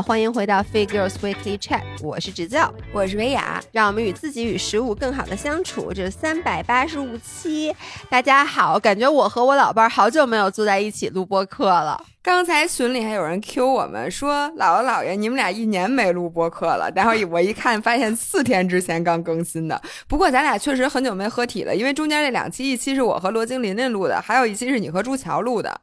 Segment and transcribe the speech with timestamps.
[0.00, 5.92] 好，欢迎回到 Figures Weekly Chat，我是直教，我是维雅，让我们与自己与食物更好的相处。
[5.92, 7.70] 这是三百八十五期，
[8.08, 12.02] 大家好，感觉我和我老伴儿好久没有坐在一起录播课了。
[12.22, 16.90] 刚才群里还有人 Q 我们说，姥姥姥爷，你们俩一年没录播课了。
[16.96, 19.78] 然后我一看，发现四天之前刚更新的。
[20.08, 25.78] 不过咱俩确实很久没合体了，因为中间这两期，一期是我和罗京琳琳录的，还有一期是你和朱乔录的。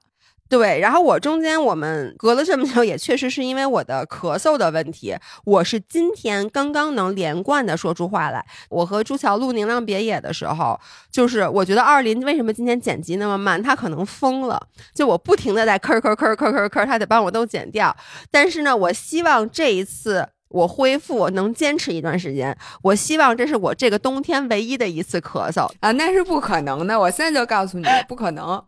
[0.50, 5.16] 对，然后我中间我们隔了这么久，也确实是因为我的咳嗽的问题。
[5.44, 8.46] 我是今天刚刚能连贯的说出话来。
[8.70, 10.80] 我和朱桥录《宁浪别野》的时候，
[11.12, 14.62] 就是我觉得二林为什么今天剪辑那么慢，他可能疯了。
[14.94, 17.95] 就我不停的在咳咳咳咳咳咳，他得帮我都剪掉。
[18.32, 22.58] 但是呢，我希望这一次我恢复能坚持一段时间。
[22.82, 26.98] 我希望这是我这个冬天唯一的一次咳嗽啊，那是不可能的。
[26.98, 28.64] 我现在就告诉你，不可能。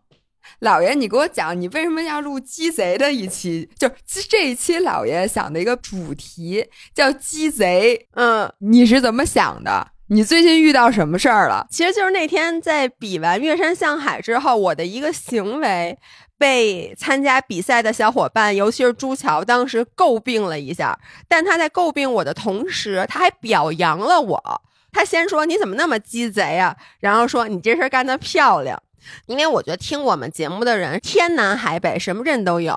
[0.60, 3.68] 老爷，你给我讲，你为什么要录鸡贼的一期？
[3.78, 8.08] 就是这一期，老爷想的一个主题叫鸡贼。
[8.14, 9.88] 嗯，你是怎么想的？
[10.08, 11.66] 你最近遇到什么事儿了？
[11.70, 15.96] 其实就是那天在比完岳山向海之后，我的一个行为
[16.36, 20.98] 被参加比赛的小伙伴，尤其是朱桥，当时诟病了一下。
[21.28, 24.62] 但他在诟病我的同时，他还表扬了我。
[24.90, 26.76] 他先说你怎么那么鸡贼啊？
[26.98, 28.82] 然后说你这事儿干得漂亮。
[29.26, 32.76] 因为我觉得听我们节目的人天南海北什么人都有，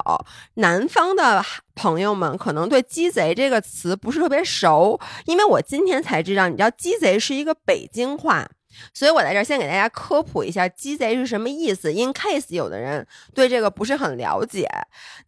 [0.56, 1.44] 南方的
[1.76, 8.48] 朋友们可能对“鸡贼”这个词不是特别熟，因为我今天才知道，你知道“鸡贼”是一个北京话，
[8.94, 14.70] 所以我在这儿先给大家科普一下“鸡贼”是什么意思，in case 有的人对这个不是很了解，“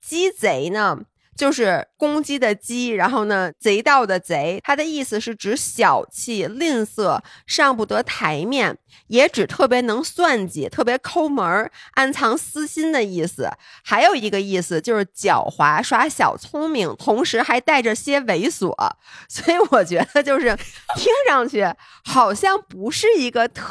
[0.01, 0.99] 鸡贼”呢。
[1.35, 13.49] 就是公鸡的鸡，然后呢，贼盗的贼，它的意思是指小气、吝啬、上不得台面，也指特别能算计、特别抠门儿、暗藏私心的意思。
[13.83, 18.73] 还有一个意思就是狡猾、耍小聪明，同时还带着些猥琐。
[19.27, 20.55] 所以我觉得就是
[20.95, 21.65] 听上去
[22.05, 23.65] 好像不是一个特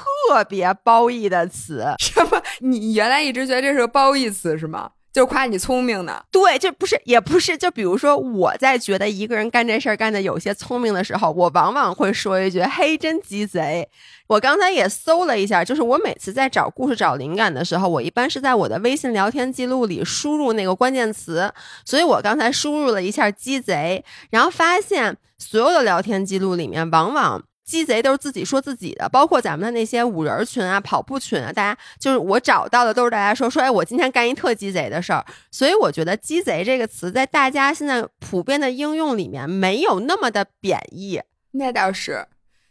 [0.49, 1.87] 别褒义的词。
[1.99, 2.43] 什么？
[2.61, 4.91] 你原来一直觉得这是个褒义词是吗？
[5.15, 6.21] 就夸你聪明呢？
[6.33, 7.57] 对，就不是，也不是。
[7.57, 13.89] 就比如说，我在觉得一个人干这事儿干的有些聪明的时候，我往往会说一句：“嘿，真鸡贼。”
[14.27, 21.53] 我刚才也搜了一下，就是我每次在找故事、找灵感的时候，我一般是在我的微信聊天记录里输入那个关键词。
[21.85, 27.45] 所以我刚才输入了一下“鸡贼”，然后发现所有的聊天记录里面，往往。
[27.65, 35.25] 鸡贼都是自己说自己的，包括咱们的那些五人群啊、跑步群啊，大家就是我找到的都是大家说说，哎，我今天干一特鸡贼的事儿。
[35.51, 41.21] 所以我觉得“鸡贼”这个词在大家现在普遍的应用里面没有那么的贬义。
[41.53, 42.27] 那倒是，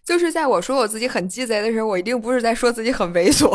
[0.06, 3.50] 就是在我说我自己很鸡贼的时候，我一定不是在说自己很猥琐，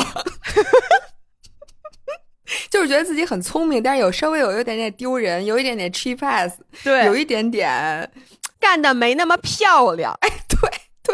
[2.71, 8.10] 就是觉得自己很聪明，但是有稍微有一点点丢人，有一点点 cheap ass，对，有一点点
[8.59, 10.28] 干的没那么漂亮，哎，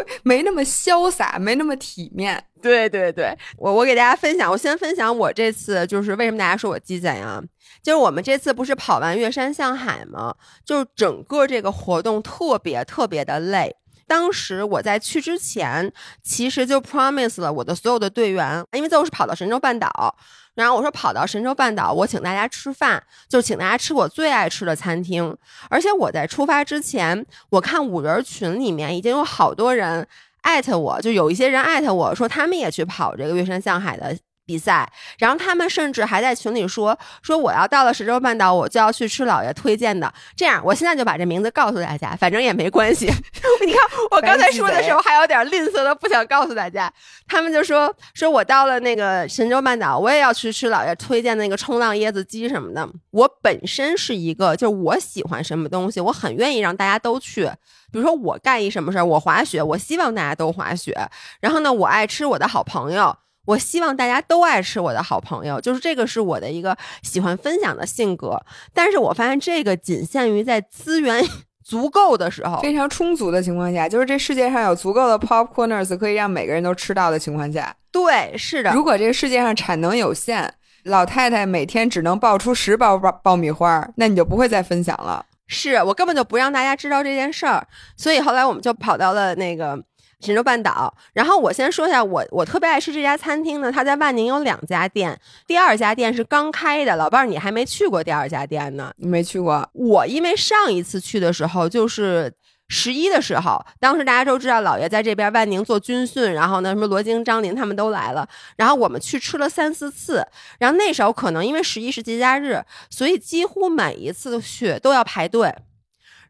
[0.23, 2.43] 没那么潇洒，没那么体面。
[2.61, 7.41] 对对对，我我给大家分享，我先分享我这次就是为什么大家说我鸡贼啊？
[7.83, 10.35] 就是我们这次不是跑完岳山向海吗？
[10.65, 13.75] 就是整个这个活动特别特别的累。
[14.07, 15.91] 当时我在去之前，
[16.23, 20.15] 其实就 promise 了我的所有的队员，因为最后是跑到神州半岛，
[20.55, 25.37] 然后我说跑到神州半岛，我请大家吃饭，就请大家吃我最爱吃的餐厅。
[25.69, 30.07] 而且我在出发之前，我看五人群里面已经有好多人
[30.41, 34.17] 艾特我，就有一些人艾特我说他们也去跑这个月山向海的。
[34.45, 40.11] 比赛，然后他们甚至还在群里说说我要到了神州半岛，我就要去吃老爷推荐的。
[40.35, 43.05] 这样，我现在就把这名字告诉大家，反正也没关系。
[43.65, 46.91] 你看，我刚才说的时候还有点吝啬的，不想告诉大家。
[47.27, 52.87] 他们就说说我到了那个神州半岛，我也要去吃老爷推荐的那个冲浪椰子鸡什么的。
[53.11, 57.49] 我本身是一个，就是我喜欢什么东西，我很愿意让大家都去。
[57.91, 60.93] 比如说我干一什么事儿，我滑雪，我希望大家都滑雪。
[61.39, 63.15] 然后呢，我爱吃我的好朋友。
[63.45, 68.39] 我希望大家都爱吃我的好朋友，就是这个是我的一个喜欢分享的性格。
[68.73, 71.23] 但是我发现这个仅限于在资源
[71.63, 77.75] 足够的时候，非常充足的情况下，就是这世界上有足够的 popcorners 可以让每个人都吃到的情况下。
[77.91, 78.71] 对，是的。
[78.73, 80.51] 如果这个世界上产能有限，
[80.83, 85.25] 老太太每天只能爆出十包爆爆米花，那你就不会再分享了。
[85.47, 89.83] 是我根本就不让大家知道这件事儿，所以后来我们就跑到了那个。
[90.21, 93.71] 神州半岛，然后我先说一下，我我特别爱吃这家餐厅呢。
[93.71, 96.95] 它在万宁有两家店，第二家店是刚开的。
[96.95, 98.91] 老伴儿，你还没去过第二家店呢？
[98.97, 99.69] 你没去过。
[99.73, 102.33] 我因为上一次去的时候就是
[102.67, 110.25] 十一的时候，当时大家都知道老爷在这边万宁做军训，然后呢，什么罗京、张林他们都来了，然后我们去吃了三四次。
[110.57, 115.53] 然后那时候可能因为十一是节假日，所以几乎每一次去都要排队。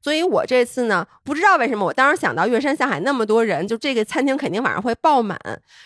[0.05, 5.35] 所以我这次呢，不知道为什么，我当时想到月山向海那么多人，就这个餐厅肯定晚上会爆满。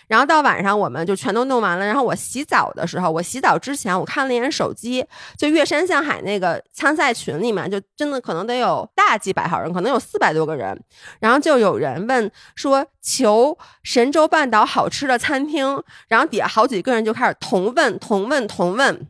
[0.08, 1.86] 然后到晚上我们就全都弄完了。
[1.86, 5.02] 然后我洗澡的时候，我洗澡之前我看了一眼手机，
[5.38, 10.78] 就月山向海那个参赛群里面，就真的可能得有大几百号人，可能有四百多个人。
[11.18, 19.06] 然后就有人问说求神州半岛好吃的餐厅，然后底下好几个人就开始同问同问同问。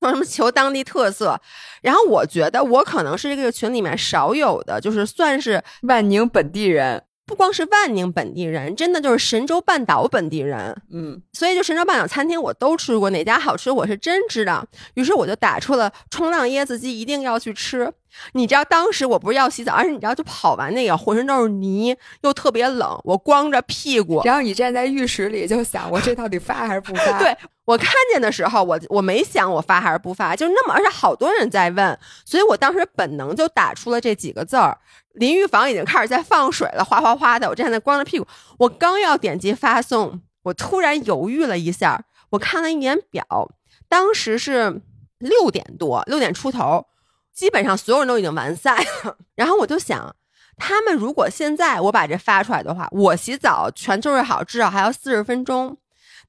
[0.08, 1.38] 什么求当地特色，
[1.82, 10.74] 然后我觉得我可能是这个群里面少有的，就是算是万宁本地人，不光是万宁本地人，真的就是神州半岛本地人。
[10.90, 14.66] 嗯，所以就神州半岛餐厅我都吃过，哪家好吃我是真知道。
[14.94, 17.92] 于是我就打出了冲浪椰子鸡一定要去吃。
[18.32, 27.18] 你知道当时我不是要洗澡，而且你知道就跑完那个浑身都是泥，又特别冷，我光着屁股，然后你站在浴室里就想我这到底发还是不发？
[27.22, 27.36] 对。
[27.70, 34.76] 我看见的时候，我我没想我发还是不发，就那么，而且好多人在问，所以我当时本能就打出了这几个字儿。
[35.12, 37.48] 淋浴房已经开始在放水了，哗哗哗的。
[37.48, 38.26] 我站在光着屁股，
[38.58, 43.24] 我刚要点击发送，我突然犹豫了一下，我看了一眼表，
[43.88, 44.82] 当时是
[45.18, 46.86] 六点多，六点出头，
[47.32, 49.16] 基本上所有人都已经完赛了。
[49.36, 50.16] 然后我就想，
[50.56, 55.76] 他们如果现在我把这发出来的话，我洗澡全收拾好，至少还要四十分钟。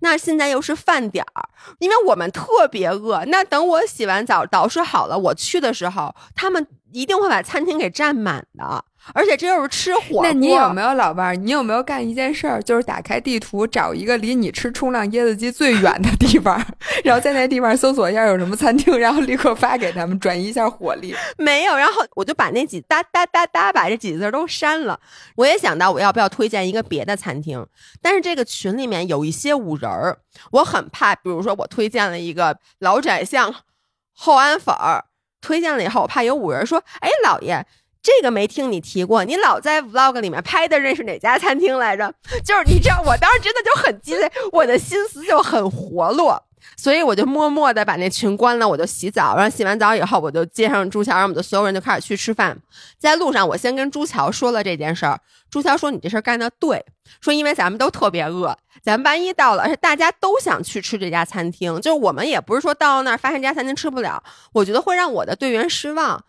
[0.02, 1.50] 那现在又是饭点儿，
[1.80, 3.24] 因为我们特别饿。
[3.26, 8.86] 那等我洗完澡捯饬好了，我去的时候，他们一定会把餐厅给占满的。
[9.14, 10.24] 而且这又是吃火锅。
[10.24, 11.36] 那你有没有老伴儿？
[11.36, 16.64] 你有没有干一件事儿，就是打开地图找一个离你吃冲浪椰子鸡最远的地方，
[17.04, 21.16] 然后在那地方搜索一下有什么餐厅，然后立刻发给他们，转移一下火力。
[21.38, 25.00] 没有，然后我就把那几哒哒哒哒把这几个字都删了。
[25.36, 27.66] 我也想到我要不要推荐一个别的餐厅，
[28.02, 30.20] 但是这个群里面有一些五人儿，
[30.52, 31.16] 我很怕。
[31.16, 33.54] 比如说我推荐了一个老窄巷
[34.14, 35.06] 厚安粉儿，
[35.42, 37.66] 推荐了以后，我怕有五人说：“哎，老爷。”
[38.04, 42.12] 这个没听你提过，你老在 vlog 里面拍的，认识哪家餐厅来着？
[42.44, 46.44] 就是你知道，我当时真的就很鸡肋，我的心思就很活络，
[46.76, 52.58] 所以我就默默的把那群关了，我就洗澡，然后洗完澡以后，我就接上朱桥，然后我们就所有人就开始去吃饭。
[52.98, 55.20] 在路上，我先跟朱桥说了这件事儿，
[55.50, 56.84] 朱桥说你这事儿干的对，
[57.20, 64.22] 说因为咱们都特别饿，咱们万一到了，而且大家都想去吃这家餐厅，就是我们也不是说到那儿发现这家餐厅吃不了，
[64.54, 66.24] 我觉得会让我的队员失望。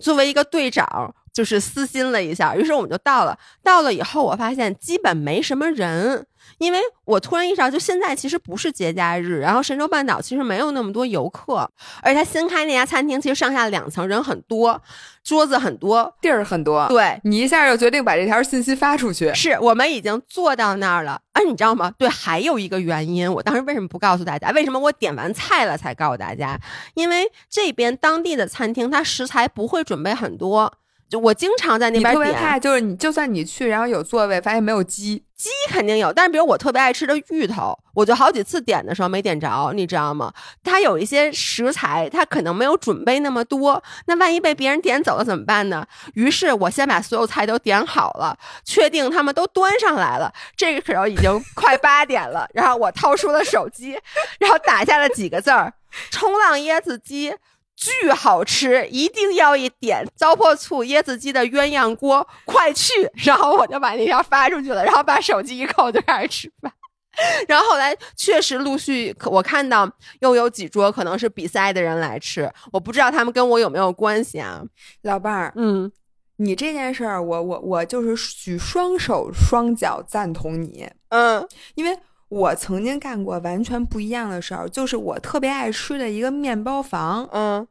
[0.00, 3.38] 作为一个队长，就是私心了一下，于是我们就到了。
[3.62, 6.26] 到了以后，我发现基本没什么人，
[6.58, 11.68] 因为我突然意识到，就现在其实不是节假日，然后神州半岛其实没有那么多游客，
[12.02, 14.80] 而且他新开那家餐厅，其实上下两层，人很多，
[15.22, 16.86] 桌子很多，地儿很多。
[16.88, 21.20] 对你一下就决定把这条信息发出去，是我们已经坐到那儿了。
[21.32, 21.92] 而你知道吗？
[21.98, 24.50] 对，还有一个原因，我当时为什么不告诉大家？
[24.52, 26.58] 为什么我点完菜了才告诉大家？
[26.94, 30.72] 因为这边当地的餐厅，它食材不会准备很多。
[31.14, 36.12] 就我经常在那边点，怕就是你，就算你去，然后有座位，发现没有鸡，鸡肯定有。
[36.12, 40.32] 但是比如我特别爱吃的芋头，我就好几次点的时候没点着，你知道吗？
[40.64, 45.86] 它有一些食材，它可能没有准备那么多，那万一被别人点走了怎么办呢？
[46.14, 50.34] 于是我先把所有菜都点好了，确定他们都端上来了。
[50.56, 53.96] 这个时候已经 快八点了，然后我掏出了手机，
[54.40, 55.72] 然后打下了几个字儿：
[56.10, 57.36] 冲浪椰子鸡。
[57.76, 62.92] 巨好吃，一定要一点糟粕醋椰子鸡的鸳鸯锅，快去！
[63.24, 66.72] 然后我就把那条发出去了，然后把手机一扣就开始吃饭。
[67.46, 69.88] 然后后来确实陆续，我看到
[70.18, 74.60] 又有几桌可能是比赛的人来吃，我不知道他们跟我有没有关系啊，
[75.02, 75.52] 老伴儿。
[75.54, 75.90] 嗯，
[76.38, 80.90] 你这件事儿，我我我就是举双手双脚赞同你。
[81.10, 81.96] 嗯，因为
[82.34, 87.28] 我曾经干过完全不一样的事儿，就是我特别爱吃的一个面包房。
[87.32, 87.66] 嗯。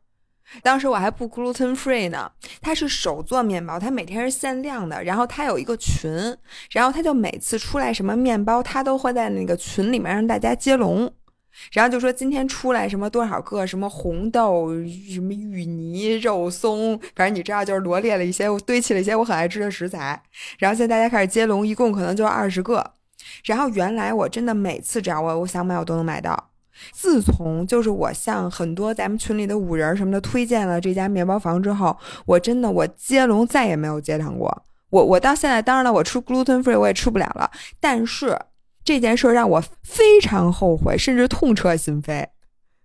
[0.62, 5.04] 当时我还不 gluten free 呢，他是手做面包，他每天是限量的。
[5.04, 6.12] 然后他有一个群，
[6.72, 11.12] 然后他就每次出来什么面包，他都会在那个群里面让大家接龙，
[11.72, 14.70] 然后就说今天出来什么多少个什么红豆、
[15.12, 20.22] 什么芋泥、肉松，反正你知道，就是罗列了一些，堆砌了一些我很爱吃的食材。
[20.60, 22.94] 然后现在大家开始接龙，一共可能就二十个。
[23.46, 26.52] 然后原来我真的每次只要我我想买，我都能买到。
[26.92, 34.66] 自从就是我向很多咱们群里的五人什么的推荐了这家面包房之后，我真的我接龙再也没有接上过。
[34.90, 37.50] 我我到现在当然了，我吃 gluten free 我也吃不了了。
[37.80, 38.40] 但是
[38.84, 42.26] 这件事让我非常后悔，甚至痛彻心扉。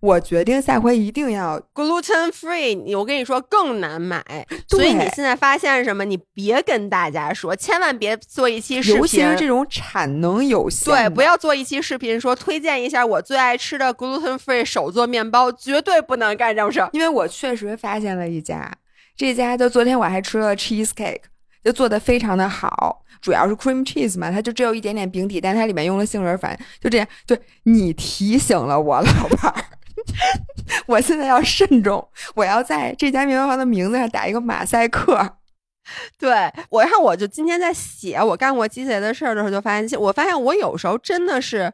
[0.01, 2.81] 我决定下回一定要 gluten free。
[2.81, 4.23] 你我跟你说更难买，
[4.69, 6.05] 所以你现在发现什么？
[6.05, 10.93] 你别跟大家说，千万别做一期视频，尤其是这种产能有限。
[10.93, 16.89] 对，不要做一期视频说推荐一下我最爱吃的 gluten free 手做面包，绝对不能干这种事儿。
[16.93, 18.71] 因为我确实发现了一家，
[19.17, 21.23] 这家就昨天我还吃了 cheese cake，
[21.63, 27.07] 就做的非常的好，主要是 cream cheese 嘛，它就只有一点点饼底，但它里面用了杏仁粉，就这样。
[27.27, 29.65] 对你提醒了我，老伴儿，
[30.87, 35.37] 我现在要慎重，我要在这家面包房的名字上打一个马赛克。
[36.19, 41.73] 对我，然后我就今天在写我干过鸡贼的事儿的时候，就发现，我发现我有时候真的是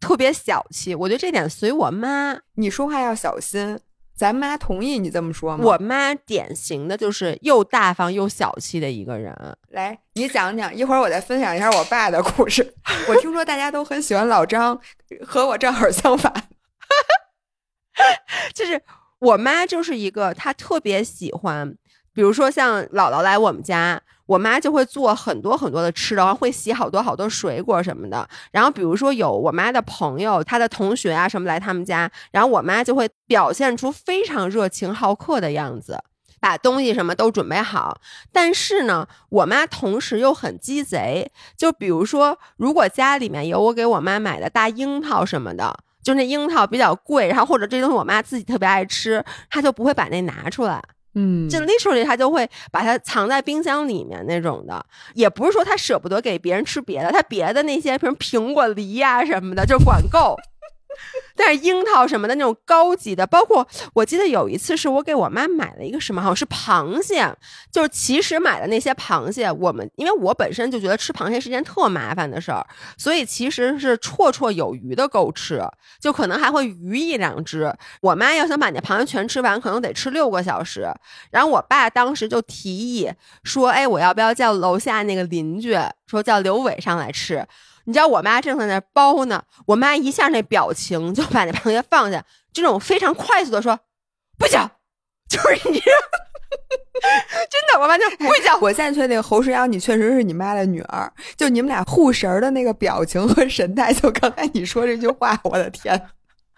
[0.00, 0.94] 特别小气。
[0.94, 3.78] 我觉得这点随我妈，你说话要小心。
[4.14, 5.64] 咱妈同意你这么说吗？
[5.64, 9.34] 我妈典型的就是又大方又小气的一个人。
[9.70, 12.74] 来，你讲讲，一会儿我再分享一下我爸的故事。
[13.08, 14.78] 我听说大家都很喜欢老张，
[15.26, 16.32] 和我正好相反。
[18.54, 18.80] 就是
[19.18, 21.76] 我妈就是一个，她特别喜欢。
[22.14, 28.28] 比如说像姥姥来我们家，我妈就会做很多很多的吃的，会洗好多好多水果什么的。
[28.50, 35.98] 然后比如说有我妈的朋友、她的同学啊什么来他们家，然后我妈就会表现出非常热情好客的样子，
[36.38, 37.98] 把东西什么都准备好。
[38.30, 50.82] 但是呢，我妈同时又很鸡贼，就比如说如果家里面有我给我妈买的大樱桃什么的，就那樱桃比较贵，然后或者这东西我妈自己特别爱吃，她就不会把那拿出来。
[51.14, 54.82] 嗯，就 literally 他就会把它藏在冰箱里面那种的，
[55.12, 60.34] 也不是说他舍不得给别人吃别的，他别的那些，比如苹果、梨呀什么的，就管够。
[61.34, 67.34] 但是樱桃什么的那种高级的，包括我记得有一次是我给我妈买了一个什么，好像是螃蟹，
[67.70, 72.64] 就是其实买的那些螃蟹，我们因为我本身就觉得吃螃蟹是件特麻烦的事儿，
[72.98, 75.62] 所以其实是绰绰有余的够吃，
[76.00, 77.72] 就可能还会余一两只。
[78.00, 80.86] 我妈要想把那螃蟹全吃完，可能得吃六个小时。
[81.30, 83.10] 然后我爸当时就提议
[83.42, 87.46] 说：“哎，我要不要叫楼下那个邻居，说叫刘伟上来吃？”
[87.84, 93.78] 你知道我妈正在那包呢，我妈一下那表情就把那螃蟹放下，这种非常快速的说
[94.38, 94.60] 不行，
[95.28, 98.52] 就是你， 真的，我妈就不行。
[98.60, 106.08] 我现在确定侯世阳，你确实是你妈的女儿，就你们俩护神的那个表情和神态，就刚才你说这句话，我的天，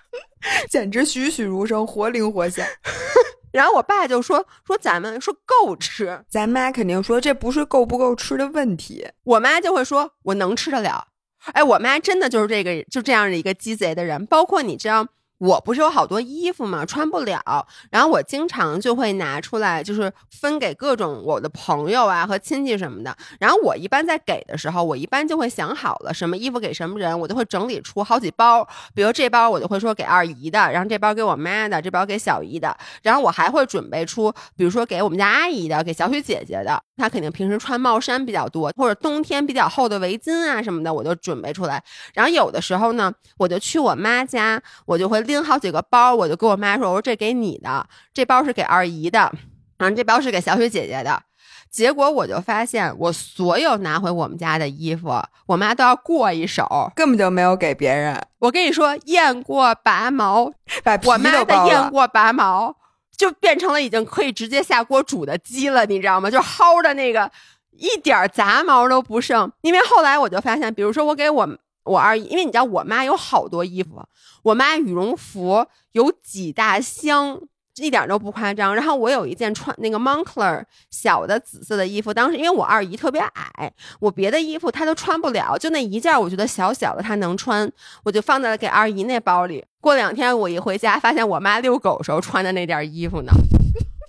[0.69, 2.67] 简直栩栩如生，活灵活现。
[3.53, 11.07] 然后我爸就说说咱们说够吃，咱妈肯定说这不是够不够吃的问题，我妈就会说我能吃得了。
[11.53, 14.25] 哎，我妈真的就是这个，就这样的一个鸡贼的人。
[14.27, 15.07] 包括你知道，
[15.39, 23.15] 我不是有好多衣服嘛，穿不了，然后我经常就会拿出来，就是分给各种我的朋友啊和亲戚什么的。
[23.39, 28.67] 然后我一般在给的时候，我一般就会想好了什么衣服给什么人，我就会整理出好几包。
[28.95, 32.75] 比如这包我就会说给二姨的，然后这包给我妈的，这包给小姨的。
[33.03, 36.81] 然后我还会准备出，比如说给我们家阿姨的，给小雪姐姐的。
[36.97, 41.83] 她肯定平时穿帽衫比较多，或者冬天比较厚的围巾啊什么的，我就准备出来。
[42.15, 49.31] 然后有的时候呢，我就去我妈家，我就会拎好几个包，我就跟我妈说：“我说这给你的，这包是给二姨的，
[49.79, 51.23] 然后这包是给小雪姐姐的。”
[51.71, 55.11] 结果我就发现，我所有拿回我们家的衣服，
[55.47, 58.21] 我妈都要过一手，根本就没有给别人。
[58.39, 60.53] 我跟你说，验过拔毛，
[60.85, 62.77] 把我妈的验过拔毛。
[63.17, 66.29] 就变成了已经可以直接下锅煮的鸡了，你知道吗？
[66.29, 67.31] 就薅的那个
[67.71, 69.49] 一点杂毛都不剩。
[69.63, 71.47] 因为后来我就发现，比如说我给我
[71.85, 74.03] 我二姨，因为你知道我妈有好多衣服，
[74.43, 77.41] 我妈羽绒服有几大箱。
[77.79, 78.73] 一点都不夸张。
[78.73, 80.63] 然后我有一件穿那个 Moncler
[80.93, 87.69] 小的紫色的衣服，当时因为我二姨特别矮，我别的衣服她都穿不了，就那一件我觉得小小的她能穿，
[88.05, 89.65] 我就放在了给二姨那包里。
[89.81, 93.33] 过两天我一回家，发现我妈遛狗时候穿的那件衣服呢，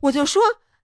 [0.03, 0.39] 我就说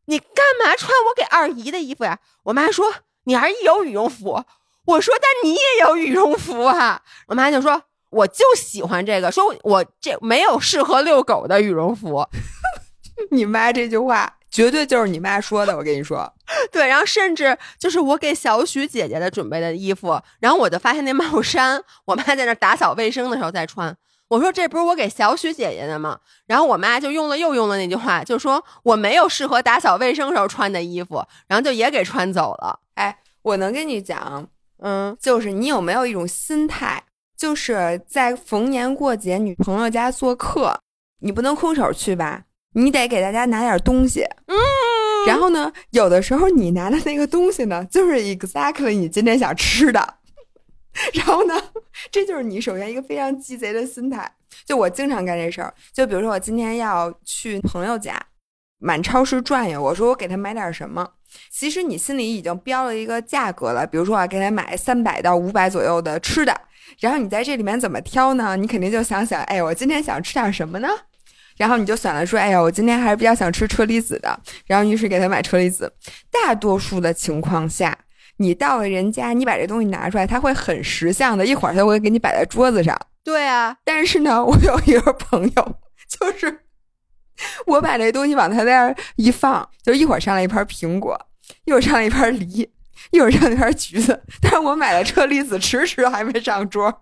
[0.06, 2.18] 你干嘛穿我给二姨的衣服呀？
[2.42, 2.92] 我妈说
[3.26, 4.44] 你二姨有羽绒服。
[4.92, 7.02] 我说但你也有羽绒服啊。
[7.28, 12.28] 我妈就说我就喜欢这个，说我这没有适合遛狗的羽绒服。
[13.32, 16.34] 你妈这句话绝对就是你妈说的，我跟你说。
[16.72, 23.96] 对，然后甚至就是我给小许姐姐的准备的衣服，然后我就发现那帽衫，我妈在那打扫卫生的时候在穿。
[24.28, 26.20] 我说这不是我给小许姐姐的吗？
[26.48, 32.80] 然后我妈就用了又用了那句话，就说我没有适合打扫卫生时候穿的衣服，然后就也给穿走了。
[32.96, 34.48] 哎，我能跟你讲，
[34.82, 37.04] 嗯，就是你有没有一种心态，
[37.38, 40.80] 就是在逢年过节女朋友家做客，
[41.20, 42.44] 你不能空手去吧？
[42.74, 44.58] 你得给大家拿点东西，嗯，
[45.28, 50.16] 然后呢，有的时候你拿的那个东西呢，就是 exactly 你今天想吃的，
[51.14, 51.62] 然后呢，
[52.10, 54.36] 这就是你首先一个非常鸡贼的心态。
[54.66, 58.18] 就我经常干这事儿，就比如说我今天要去朋友家，
[58.80, 61.10] 满超市转悠，我说我给他买点什么，
[61.50, 66.56] 其实你心里已经标了一个价格了，比如说啊给他买三百到五百左右的吃的，
[67.00, 68.56] 然后你在这里面怎么挑呢？
[68.58, 70.88] 你肯定就想想，哎，我今天想吃点什么呢？
[71.58, 75.94] 然后你就选了说，哎呀，我今天还是比较想吃车厘子的，然后于是给他买车厘子。
[76.32, 77.96] 大多数的情况下，
[78.38, 82.98] 你到了人家，你把这东西拿出来，他会很识相的，一会儿他会给你摆在桌子上。
[83.24, 85.76] 对啊，但是呢，我有一个朋友，
[86.08, 86.62] 就是
[87.66, 91.20] 我把这东西往他那儿一放，就一会儿上来一盘苹果，
[91.66, 92.70] 一会儿上来一盘梨，
[93.12, 97.02] 一会儿上来一盘橘子，但是我买了车厘子，迟迟还没上桌。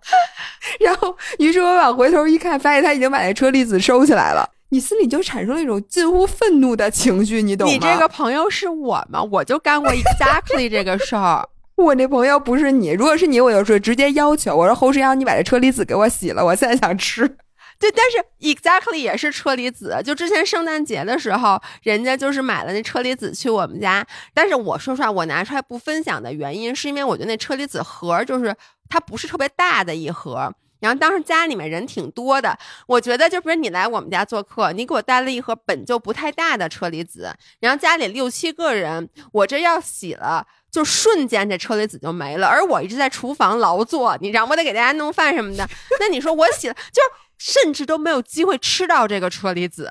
[0.78, 4.48] 然后，于是我往回头一看，发现他已经把那车厘子收起来了。
[4.72, 7.72] 你心里就产生了一种近乎愤怒的情绪，你懂吗？
[7.72, 9.20] 你这个朋友是我吗？
[9.24, 11.44] 我就干过 exactly 这个事儿。
[11.74, 17.36] 我那朋友不是你，如果是你，我就说直接要求，我说侯世阳，你把这车厘子给我洗了，我现在想吃。
[17.80, 20.00] 对，但是 exactly 也是车厘子。
[20.04, 28.54] 就之前圣诞节的时候，人家就是买了那车厘子去我们家，但是我说实话，我拿出来不分享的原因，是因为我觉得那车厘子盒就是
[28.90, 30.52] 它不是特别大的一盒。
[30.78, 42.46] 然后当时家里面人挺多的，我觉得就比如你来我们家做客，你给我带了一盒本就不太大的车厘子，然后家里六七个人，我这要洗了，就瞬间这车厘子就没了。
[42.46, 45.68] 而我一直在厨房劳作，你让我得给大家弄饭什么的，
[45.98, 47.02] 那你说我洗了，就
[47.40, 49.90] 甚至都没有机会吃到这个车厘子，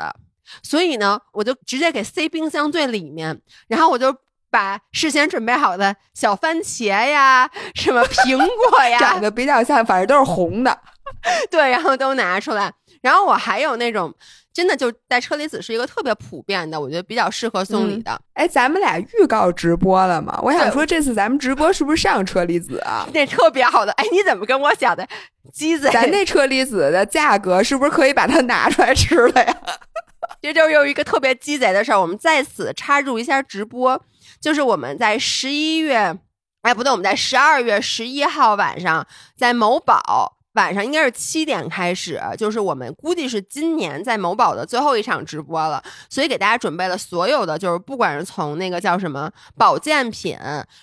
[0.64, 4.16] 所以呢，我就直接给塞冰箱最里面，然后我就。
[4.52, 10.76] 把事先准备好的小番茄呀，什么苹果呀， 长得比较像，反正都是红的，
[11.52, 12.74] 对，然后都拿出来。
[13.00, 14.12] 然后我还有那种
[14.60, 18.22] 真的就在车厘子是一个特别普遍的，我觉得比较适合送礼的。
[18.34, 20.38] 哎，咱们俩预告直播了吗？
[20.44, 23.08] 我想说这次咱们直播是不是上车厘子啊？
[23.14, 25.08] 那特别好的，哎，你怎么跟我想的？
[25.54, 29.58] 鸡贼，咱那车厘子的价格是不是可以把它拿出来吃了呀？
[30.44, 34.04] 这就有一个特别鸡贼的事儿，我们在此插入一下直播。
[34.42, 36.18] 就是我们在十一月，
[36.64, 50.38] 哎，不对，我们在十二月十一号晚上，在某宝晚上应该是七点开始，就是我们估计是今年在某宝的最后一场直播了，所以给大家准备了所有的，就是不管是从那个叫什么保健品、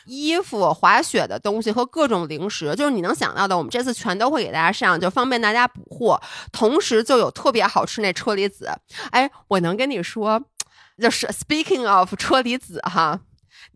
[0.07, 6.21] 衣服、滑雪的东西和各种零食，就是你能想到的，我们这次全都会给大家上，就方便大家补货。
[6.53, 8.71] 同时就有特别好吃那车厘子，
[9.11, 10.41] 哎，我能跟你说，
[11.03, 13.21] 就是 Speaking of 车厘子哈。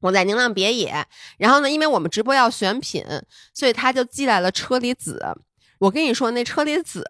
[0.00, 1.05] 我在宁浪别野，
[1.37, 3.05] 然后呢，因为我们直播要选品，
[3.53, 5.37] 所以他就寄来了车厘子。
[5.81, 7.05] 我跟你说，那车厘子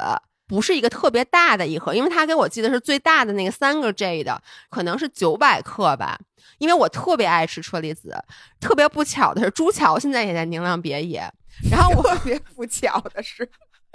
[0.47, 6.19] 不是一个特别大的一盒，因为他给我寄的是最大的那个三个 J 的，可能是九百克吧。
[6.59, 8.17] 因为我特别爱吃车厘子，
[8.61, 11.23] 特别不巧的是，朱桥现在也在宁浪别野。
[11.71, 13.49] 然后我特别不巧的是，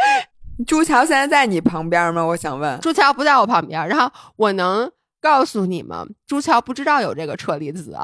[0.68, 2.24] 朱桥现在在你旁边吗？
[2.24, 3.88] 我想问，朱桥不在我旁边。
[3.88, 7.98] 然后我能告诉你们，朱桥不知道有这个车厘子。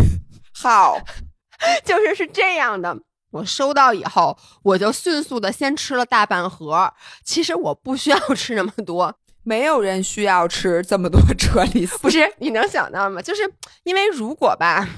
[0.54, 0.98] 好，
[1.84, 2.96] 就是是这样的。
[3.30, 6.92] 我收到以后，我就迅速的先吃了大半盒。
[7.24, 11.98] 其实我不需要吃那么多，没有人需要吃这么多车厘子。
[11.98, 13.20] 不是，你能想到吗？
[13.20, 13.42] 就是
[13.84, 14.88] 因为如果吧，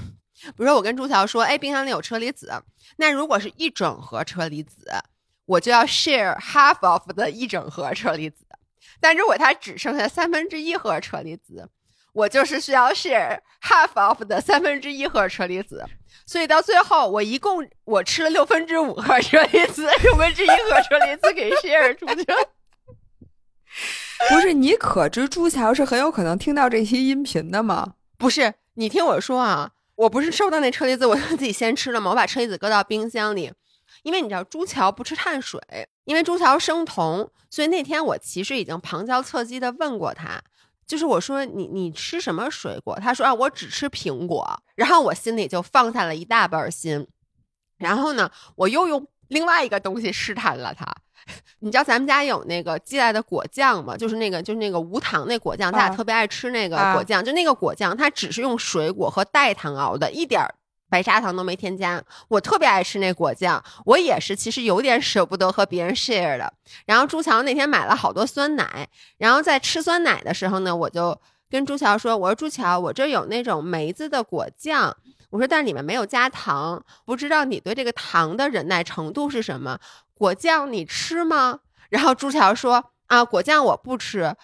[0.41, 2.51] 比如说我跟朱桥说，哎，冰箱里有车厘子，
[2.97, 4.85] 那如果是一整盒车厘子，
[5.45, 8.45] 我就要 share half of 的一整盒车厘子。
[8.99, 11.69] 但如果它只剩下三分之一盒车厘子。
[12.13, 15.85] 我就是需要 share half of 的 三分之一盒车厘子，
[16.25, 22.25] 所以到最后我一共我吃了六分之五盒车厘子，六分之一盒车厘子给 share 出去。
[24.29, 27.93] 不是你可知朱桥是很有可能听到这些音频的吗？
[28.17, 33.53] 不是，你听我说啊，我不是收到那车厘子，我就自己先吃了吗，我把车厘子搁到冰箱里，
[34.03, 35.61] 因为你知道朱桥不吃碳水，
[36.03, 40.41] 因为朱桥生酮，所以那天我其实已经旁敲侧击的问过他。
[40.91, 42.99] 就是我说你你吃什么水果？
[42.99, 44.45] 他说啊，我只吃苹果。
[44.75, 47.07] 然后我心里就放下了一大半心。
[47.77, 50.85] 然后呢，我又用另外一个东西试探了他。
[51.59, 53.95] 你知道咱们家有那个寄来的果酱吗？
[53.95, 57.23] 就是那个就是那个无糖那果酱，咱俩特别爱吃那个果酱。
[57.23, 60.53] 就那个果酱，它只是用水果和代糖熬的，一点儿。
[60.91, 66.51] 白砂糖都没添加，我特别爱吃那果酱，我也是，其实有点舍不得和别人 share 的。
[66.85, 71.17] 然后朱桥那天买了好多酸奶，然后在吃酸奶的时候呢，我就
[71.49, 74.97] 跟朱桥说：“我说朱桥，我这有那种梅子的果酱，
[75.29, 79.79] 我说但是里面没有加糖，不知道你对这个糖的忍耐程度是什么？
[80.13, 84.35] 果酱你吃吗？” 然后朱桥说：“啊，果酱我不吃。”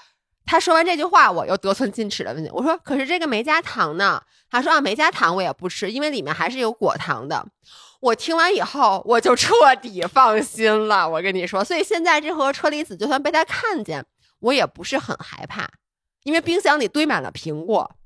[0.48, 7.46] 他说完这句话，我又得寸进尺的问：“我说可是这个没加糖呢？”他说啊，没加糖我也不吃，因为里面还是有果糖的。
[8.00, 11.08] 我听完以后，我就彻底放心了。
[11.08, 14.06] 我跟你说，所以现在这盒车厘子就算被他看见，
[14.40, 15.68] 我也不是很害怕，
[16.24, 17.97] 因为冰箱里堆满了苹果。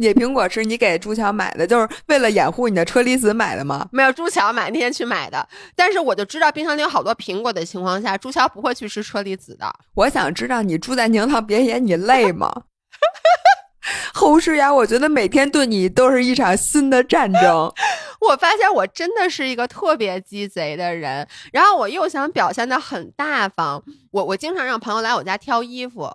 [0.00, 3.88] 野苹果是你给朱乔买的，就是为了掩护你的车厘子买的吗？
[3.92, 5.46] 没有，朱乔买那天去买的。
[5.76, 9.72] 但是我就知道冰箱里有好多苹果的情况下，朱乔不会去吃车厘子的。
[9.94, 12.50] 我想知道你住在宁堂别野，你累吗？
[14.12, 17.72] 侯诗雅，我觉得每天对你都是一场新的战争。
[18.20, 23.82] 我发现我真的是一个特别鸡贼的人，然后我又想表现的很大方。
[24.12, 26.10] 我我经常让朋友来我家挑衣服，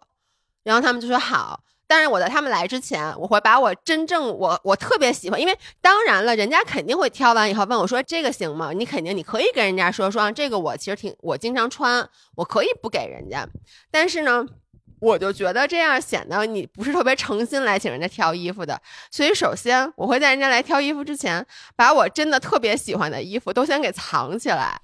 [0.63, 1.62] 然后他们就说好。
[1.88, 8.71] 但是我在他们来之前，我会把我真正我我特别喜欢，因为当然了，人家肯定会挑完以后问我说这个行吗？
[8.74, 13.48] 你肯定你可以跟人家说说这个我其实挺我经常穿，我可以不给人家。
[13.91, 14.45] 但是呢。
[15.02, 21.45] 我就觉得这样显得你不是特别诚心来请人家挑衣服的，所以首先我会在人家来挑衣服之前，
[21.76, 24.80] 把我真的特别喜欢的衣服都先给藏起来，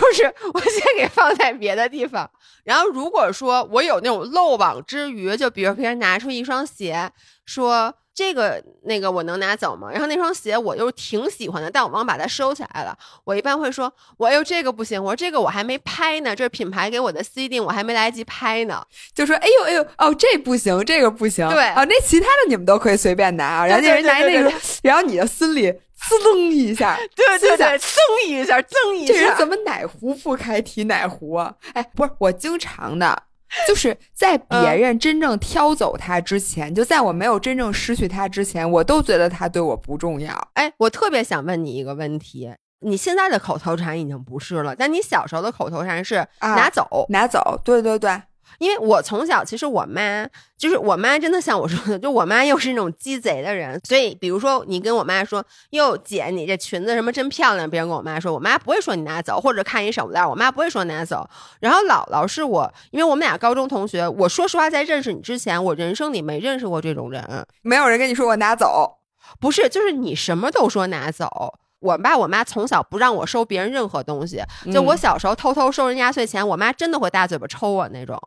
[0.00, 2.28] 就是我先给放在别的地方。
[2.64, 7.10] 然后如果说我有那种漏网之鱼，就比如别人拿出一双鞋，
[7.44, 7.94] 说。
[8.12, 9.88] 这个那个我能拿走吗？
[9.90, 12.94] 然后那双鞋我又挺喜欢的，但我忘把它收起来了。
[13.24, 18.84] 我一般会说，我哎呦这个不行，我说这个我还没拍呢，这是品牌给我的 C 定，我还没来得及拍呢。
[19.14, 21.48] 就说哎呦哎呦哦这不行，这个不行。
[21.48, 23.66] 对哦，那其他的你们都可以随便拿啊。
[23.66, 25.72] 然后人拿那个，然后你的心里
[26.08, 29.12] 滋楞一下，对 对对，噌一下，噌一下。
[29.12, 31.54] 这人怎么哪壶不开提哪壶啊？
[31.74, 33.24] 哎，不是我经常的。
[33.66, 40.32] 就是在别人真正挑走他之前，就在我没有真正失去他之前，我都觉得他对我不重要。
[40.54, 42.48] 哎，我特别想问你一个问题：
[42.82, 47.60] 你现在的口头禅已经不是了，但你小时候的口头禅是拿走，拿走。
[47.64, 48.22] 对对对。
[48.60, 61.26] 因为我从小其实我妈就是我妈，真的像我说的，就我妈又是那种鸡贼的人，所以比如说你跟我妈说，哟姐，你这裙子什么真漂亮，别人跟我妈说，我妈不会说你拿走，或者看一手链，我妈不会说拿走。
[61.60, 68.98] 然后姥姥是我，因为我们俩高中同学，我说实话，在认识你之前，我人生里没认识过这种人，没有人跟你说我拿走，
[69.40, 71.54] 不是，就是你什么都说拿走。
[71.80, 78.20] 我爸我妈从小不让我收别人任何东西，就我小时候偷偷收人压岁钱，我妈真的会大嘴巴抽我那种。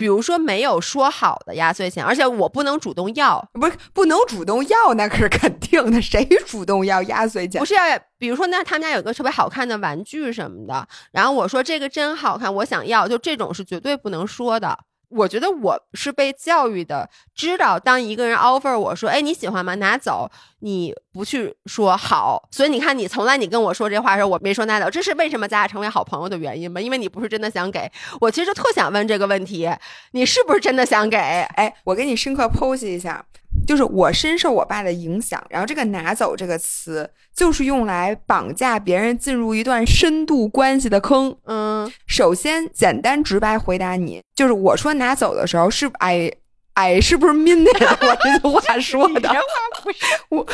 [0.00, 6.00] 比如说没有说好的压岁钱，而且我不能主动要，不是不能主动要，那可是肯定的。
[6.00, 7.58] 谁主动要压岁钱？
[7.58, 7.82] 不是要，
[8.16, 14.78] 比如说那他们家有个特别好看的玩具什么的，然后我说这个真好看，我想要，就这种是绝对不能说的。
[15.10, 19.74] 我觉得我是被教育的，知道当一个人 offer 我说，哎，你喜欢吗？
[19.74, 26.80] 拿走，你不去说好，所以你看，你从来你跟我说这话的时候，我没说拿走，这是为什么咱俩成为好朋友的原因吗？
[26.80, 29.68] 因为你不是真的想给我，其实特想问这个问题，
[30.12, 31.16] 你是不是真的想给？
[31.16, 33.24] 哎，我给你深刻剖析一下。
[33.66, 41.36] 就是我深受我爸的影响，然后这个“拿走”这个词就是用来绑架别人进入一段深度关系的坑。
[41.44, 46.30] 嗯，首先简单直白回答你，就是我说拿走的时候是哎
[46.74, 47.70] 哎是不是 mean 的？
[48.08, 49.36] 我这句话说的，话
[49.82, 49.98] 不是
[50.30, 50.46] 我，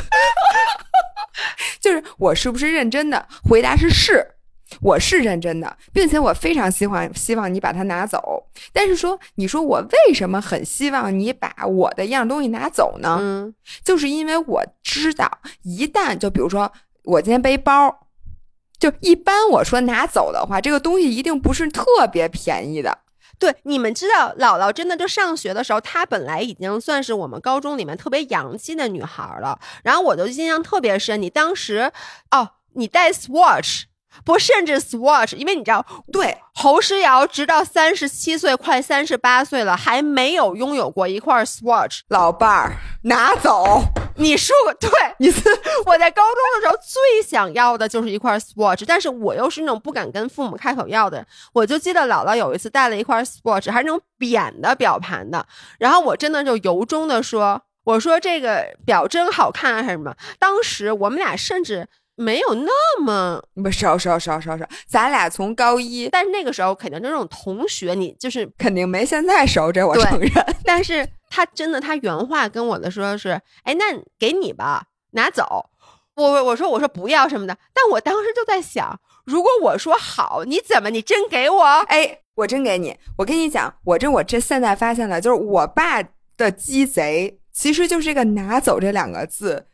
[1.80, 3.26] 就是我是不是认真的？
[3.42, 4.32] 回答是是。
[4.80, 8.44] 我是认真的，并且我非常希望希望你把它拿走。
[8.72, 13.18] 但是说，你说我为什么很希望你把我的一样东西拿走呢？
[13.20, 16.72] 嗯，就是因为我知道，一旦就比如说
[17.04, 18.08] 我今天背包，
[18.78, 22.98] 就一般我说拿走的话，这个东西一定不是特别便宜的。
[23.38, 29.60] 对，你们知道，姥姥真的就上学的时候，她本来已经算是我们高中里面特别洋气的女孩了。
[29.84, 31.92] 然后我就印象特别深，你当时
[32.30, 33.84] 哦，你戴 Swatch。
[34.24, 42.00] 不，甚至 Swatch，因为你知道，对侯诗瑶直到三十七岁，快三十八岁了，还没有拥有过一块 Swatch。
[42.08, 42.72] 老伴儿，
[43.04, 43.82] 拿走！
[44.16, 45.42] 你说过， 对，你是
[45.84, 51.26] 我在高中的时候最想要的就是一块 Swatch，但是我又是那种不敢跟父母开口要的人。
[51.52, 55.46] 我就记得姥姥有一次带了一块 Swatch，还是那种扁的表盘的，
[55.78, 61.86] 然后我真的就由衷的说：“我说这个表真好看，还是什么？”当时我们俩甚至。
[62.16, 70.30] 没有那么不少少少少少，咱俩从高一，但是那个时候肯定就那种同学，你就是肯定没现在熟，这我承认。
[70.64, 73.84] 但是他真的，他原话跟我的说是，哎，那
[74.18, 75.66] 给你吧，拿走。
[76.14, 81.64] 我我说我说不要什么的，但我当时就在想，如果我说好，你怎么你真给我？
[81.88, 82.96] 哎，我真给你。
[83.18, 86.02] 我跟你讲，我这我这现在发现了，就是我爸
[86.38, 89.66] 的鸡贼，其实就是这个拿走这两个字。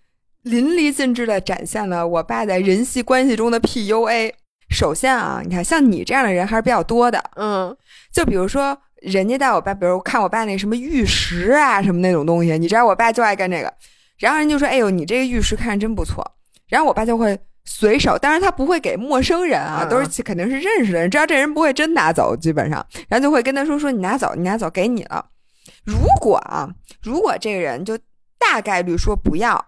[0.43, 4.33] 淋漓尽致的展现了我爸在人际关系中的 PUA。
[4.71, 7.77] 首先啊，你看像你这样的人还是比较多的，嗯，
[8.13, 13.73] 就比如说人家带我爸，比如看我爸那什么玉石啊什么那种东西，你知道我爸就爱干这个，
[14.19, 16.25] 然后人就说：“哎呦，你这个玉石看着真不错。”
[16.69, 25.25] 然后我爸就会随手，当然他不会给陌生人啊，都是肯定是认识的人，知道这人不会真拿走，基本上，然后就会跟他说：“说你拿走，你拿走，给你了。”
[25.85, 26.69] 如果啊，
[27.03, 27.97] 如果这个人就。
[28.53, 29.65] 大概率说不要。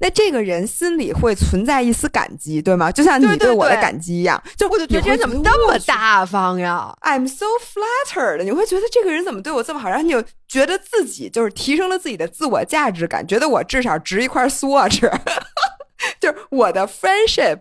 [0.00, 2.90] 那这个人心里会存在一丝感激，对吗？
[2.90, 15.00] 就像你对我的感激一样，就我就觉得这人怎么那么大方呀？I'm so flattered，你会觉得这个人怎么对我这么好，然后你就觉得自己就是提升了自己的自我价值感，觉得我至少值一块 swatch，
[16.20, 17.60] 就是我的 friendship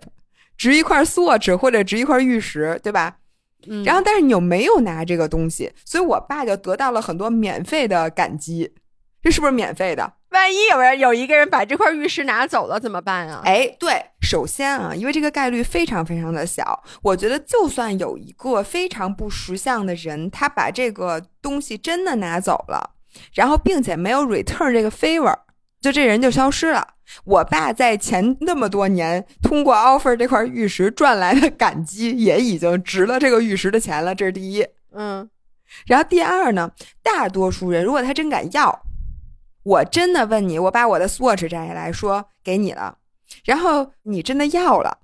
[0.58, 3.16] 值一块 swatch 或者值一块玉石，对吧？
[3.70, 8.74] 嗯然后但是你又没有拿这个东西，所以我爸就得到了很多免费的感激，
[9.22, 10.14] 这是不是免费的？
[10.30, 13.42] 万一有人有一个人把这块玉石拿走了怎么办啊？
[13.46, 22.92] 哎，对，首先啊，因为这个概率非常非常的小，我觉得就算有一个非常不识相的人，他把这个东西真的拿走了，
[23.34, 25.34] 然后并且没有 return 这个 favor，
[25.80, 26.96] 就这人就消失了。
[27.24, 34.68] 我爸在前那么多年通过 offer 这块玉石赚来的感激，也已经值了这个玉石的钱了，这是第一。
[34.92, 35.30] 嗯，
[35.86, 36.70] 然后第二呢，
[37.02, 38.87] 大多数人如果他真敢要，
[39.68, 42.98] 我真的问你，我把我的 swatch 摘下来说给你了，
[43.44, 45.00] 然后你真的要了，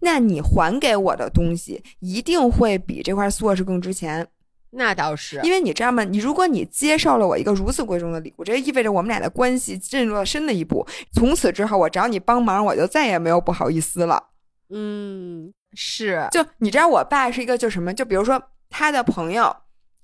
[0.00, 4.26] 那你还给我的东西一定会比这块 swatch 更值钱，
[4.70, 6.04] 那倒是，因为你知道吗？
[6.04, 14.30] 你如果你接受了我一个如此贵重的礼物，这意味着我们俩的关系进入了深的一步，从此之后我找你帮忙，我就再也没有不好意思了。
[14.70, 19.54] 嗯，是，就你知道，我爸是一个就什么，就比如说他的朋友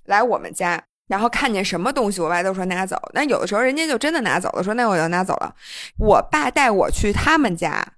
[0.05, 2.97] 来我们家，然后看见什么东西，我爸都说拿走。
[3.15, 5.53] 那有的时候人家就真的拿走了，说那我就拿走了。
[5.99, 7.95] 我爸带我去他们家，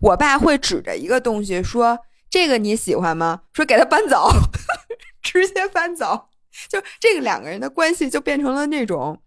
[0.00, 4.28] 我爸会指着一个东西说：“这个你喜欢吗？”说给他搬走，
[5.22, 6.28] 直接搬走。
[6.68, 9.18] 就这个两个人的关系就变成了那种。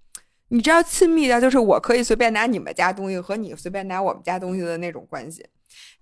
[0.49, 5.43] 你知道亲密的，就是我可以随便拿你们家东西和你随便拿我们家东西的那种关系。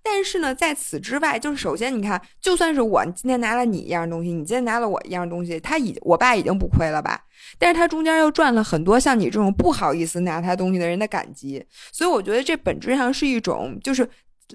[0.02, 7.24] 但是呢，在此之外，就是首先你看，就算是我今天拿了你一样东西，你今天拿了我一样东西，他已我爸已经不亏了吧？
[7.58, 14.08] 但是他中间又赚了很多像你这种不好意思拿他东西的人的感激，所以我觉得这本质上是一种就是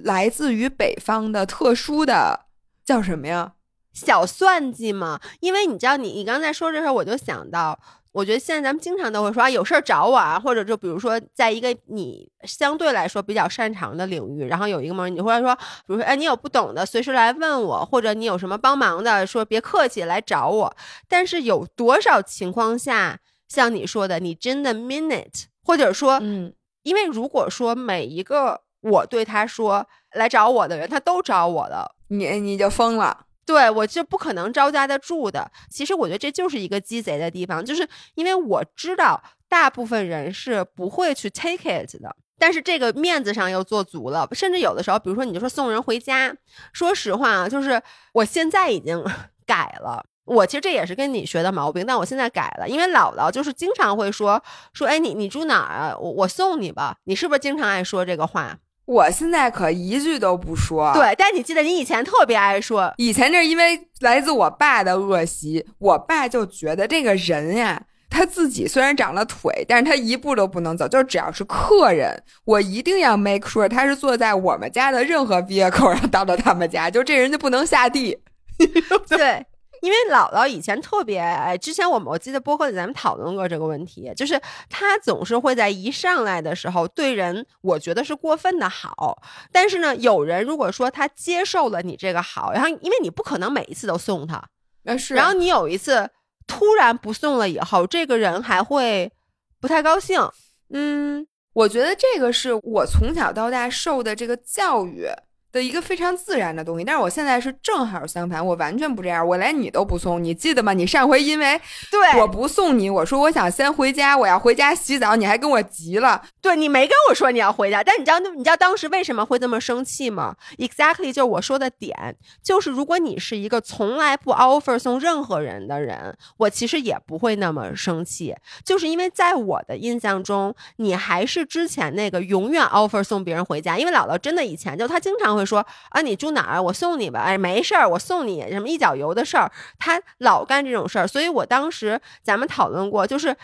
[0.03, 2.47] 来自于北方的特殊的
[2.85, 3.53] 叫什么呀？
[3.93, 5.19] 小算计嘛。
[5.39, 7.79] 因为你知道你，你刚才说这事，我就想到，
[8.17, 20.75] 我觉得现在咱们经常都会说啊，有事儿找我啊，或者就比如说，在一个你相对来说比较擅长的领域，然后有一个门，你或者说，比如说，哎，你有不懂的，随时来问我，或者你有什么帮忙的，说别客气，来找我。
[21.07, 26.51] 但是有多少情况下，像你说的，你真的 mean it，或者说，嗯，
[26.81, 31.93] 因为如果说每一个我对他说来找我的人，他都找我了。
[32.07, 33.26] 你你就疯了。
[33.47, 35.49] 对我就不可能招架得住的。
[35.71, 44.27] 其实我觉得这就是一个鸡贼的地方，就是因为我知道大部分人是不会去 take it 的，但是这个面子上又做足了。
[44.33, 46.35] 甚至有的时候，比如说你就说送人回家，
[46.73, 47.81] 说实话啊，就是
[48.13, 49.01] 我现在已经
[49.47, 50.05] 改了。
[50.25, 55.97] 我其实这也是跟你学的毛病，但我现在改了，因为姥姥就是经常会说说，哎，你你住哪儿啊？
[55.97, 56.97] 我我送你吧。
[57.05, 58.59] 你是不是经常爱说这个话？
[58.87, 60.93] 我现在可一句都不说。
[60.93, 78.17] 对，但你记得你以前特别爱说，以前这是因为来自我爸的恶习，我爸就觉得这个人呀，他自己虽然长了腿，但是他一步都不能走，就只要是客人，我一定要 make sure 他是坐在我们家的任何 vehicle 上到了他们家，就这人就不能下地。
[79.09, 79.45] 对，
[79.81, 94.43] 因为姥姥以前特别哎，之前我们我记得播客里咱们讨论过这个问题，就是她总是会在一上来的时候对人，我觉得是过分的好，但是呢，有人如果说他接受了你这个好，然后因为你不可能每一次都送他，
[94.83, 96.09] 那是然后你有一次
[96.47, 99.11] 突然不送了以后，这个人还会
[99.59, 100.21] 不太高兴。
[100.69, 105.07] 嗯，我觉得这个是我从小到大受的这个教育
[105.51, 110.73] 的一个非常自然的东西，但是我现在是正好相反，我完全不这样，我连你都不送，你记得吗？
[110.73, 111.59] 你上回因为
[111.91, 116.23] 对我不送你，我说我想先回家，我要回家洗澡，你还跟我急了。
[116.41, 143.37] 对你没跟我说你要回家，但你知道你知道当时为什么会这么生气吗？Exactly 就是我说的点，就是如果你是一个从来不 offer 送任何人的人，我其实也不会那么生气，就是因为在我的印象中，你还是之前那个永远 offer 送别人回家，因为姥姥真的以前就她经常会说啊你住哪儿我送你吧，哎没事儿我送你什么一脚油的事儿，他老干这种事儿，所以我当时咱们讨论过，就是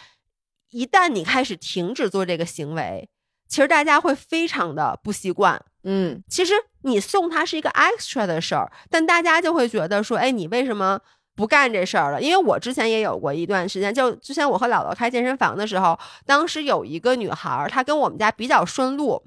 [0.72, 3.08] 一旦你开始停止做这个行为，
[3.48, 5.64] 其实大家会非常的不习惯。
[5.84, 6.54] 嗯，其实
[6.84, 11.00] 你送他是一个 extra 的事儿，但大家就会觉得说，哎，你为什么
[11.36, 12.22] 不干这事儿了？
[12.22, 19.22] 因为我之前也有过一段时间，就之前我和姥姥开健身房的时候，当时有一个女孩儿，她跟我们家比较顺路。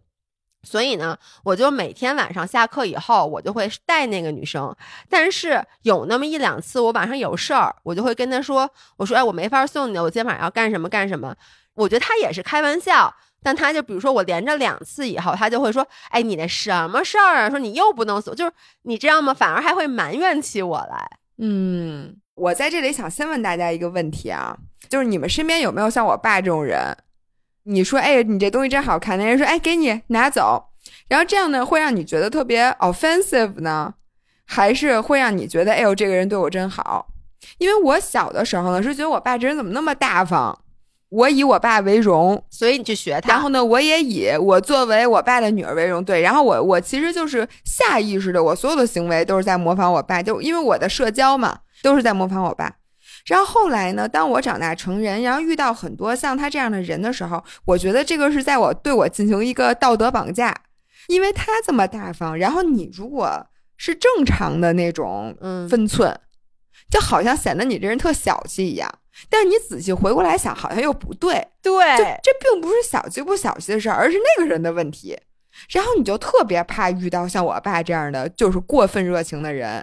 [0.67, 4.75] 所以呢，我就每天晚上下课以后，我就会带那个女生。
[5.09, 11.33] 但是有那么一两次，我晚上有事儿，我就会跟她说：“我说，哎，我没法送你了，我今天晚上要干什么干什么。”
[11.77, 17.51] 我觉得她也是开玩笑，但他就比如说我连着两次以后，他就会说：“哎，你那什么事儿啊？
[17.51, 18.53] 说你又不能送，就是
[18.83, 19.33] 你知道吗？
[19.33, 24.57] 反而还会埋怨起我来。”嗯，我在这里想先问大家一个问题啊，
[24.89, 26.97] 就是你们身边有没有像我爸这种人？
[27.67, 30.67] 你说：“哎，你这东西真好看。”那人说：“哎，给你拿走。”
[31.09, 33.95] 然后这样呢，会让你觉得特别 offensive 呢，
[34.47, 37.09] 还是会让你觉得：“哎呦，这个人对我真好。”
[37.59, 40.57] 因为我小的时候呢，是觉得我爸这人怎么那么大方。
[41.09, 43.29] 我以我爸为荣，所以你去学他。
[43.29, 46.05] 然后呢，我也以我作为我爸的女儿为荣。
[46.05, 52.73] 对，然后我我其实就是下意识的，我所有的行为都是在模仿我爸，就因为我的社交嘛，都是在模仿我爸。
[53.27, 60.55] 然后后来呢，当我长大成人，然后遇到很多像他这样的人的时候，我觉得这个是在我对我进行一个道德绑架，
[61.09, 65.37] 因为他这么大方，然后你如果是正常的那种
[65.69, 66.17] 分寸，
[66.89, 68.89] 就好像显得你这人特小气一样。
[69.31, 71.49] 但是你仔细回过来想，好像又不对。
[71.63, 71.73] 对，
[72.23, 75.19] 这并不是小气不小气的事儿，而是那个人的问题。
[75.71, 79.83] 然后你就特别怕遇到像我爸这样的，就是过分热情的人，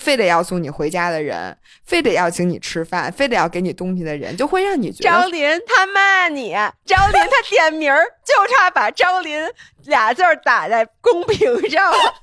[0.00, 6.52] 非得要送你回家的人，非得要请你吃饭，非得要给你东西的人，就会让你觉得张林他骂你，
[6.86, 9.46] 张林他点名儿，就差把张林
[9.84, 11.98] 俩字儿打在公屏上了。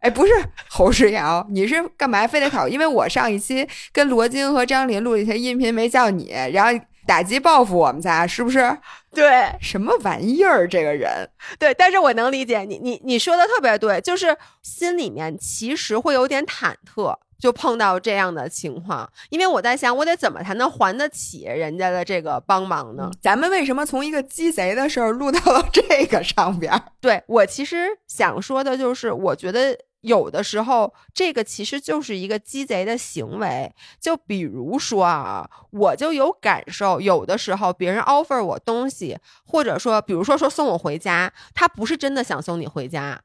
[0.00, 0.32] 哎，不是
[0.68, 2.66] 侯世瑶，你是干嘛非得考？
[2.66, 8.78] 因为我上一期跟罗京和张琳录了一些音频，没叫你，然后打击报复我们家，是不是？
[9.12, 10.68] 对，什么玩意儿？
[10.68, 17.16] 这个人，对，但是我能理解你，你你说的特别对，就是心里面其实会有点忐忑。
[17.40, 23.10] 就碰到这样的情况，因为我在想，我得怎么才能还得起人家的这个帮忙呢？
[23.22, 26.70] 咱们为什么从一个鸡贼的事儿录到了这个上边？
[27.00, 33.72] 对我其实想说的就是，我觉得有的时候这个其实就是一个鸡贼的行为。
[34.00, 43.20] 就比如说啊，我就有感受，有的时候别人 offer 我东西，或者说，比如说说送我回家，他不是真的想送你回家。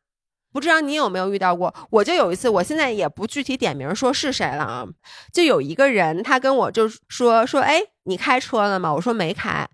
[0.51, 1.73] 不知道你有没有遇到过？
[1.89, 4.85] 我就有一次，我现在也不具体点名说是谁了啊。
[5.33, 8.93] 就有一个人，他跟我就说说，哎，你开车了吗？
[8.93, 9.67] 我说没开，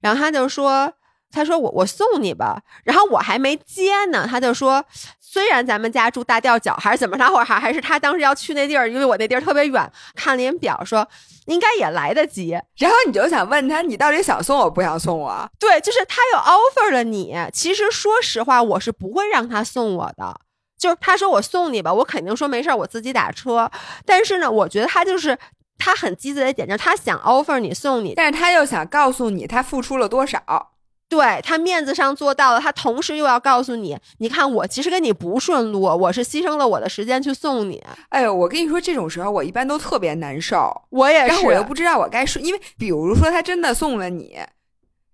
[0.00, 0.94] 然后他就说。
[1.30, 4.84] 他说我我送你吧，然后我还没接呢，他就说
[5.20, 11.06] 虽然咱们家住大吊脚，还是怎么着，或者还还是他当时要去那地儿，因为我那地儿特别远，看了眼表说
[11.46, 15.50] 应该也来得及，然后你就想问他你到底想送我不想送我？
[15.60, 20.40] 对，就是他有 offer 了你，其实说实话我是不会让他送我的，
[20.78, 23.70] 就是他说我送你吧，我肯定说没事儿，我自己打车，
[24.06, 25.38] 但是呢，我觉得他就是
[25.76, 30.72] 他很鸡贼的点，就是他想 offer 你送你，但是他又想告诉你他付出了多少。
[31.08, 37.82] 对他面子上做到了，他同时又要告诉你，你看我其实跟你不顺路，我是牺牲了我的时间去送你。
[38.10, 44.38] 哎呦，我跟你说，这种时候我一般都特别难受，我也是，然后我又不知道我该说，因为比如说他真的送了你，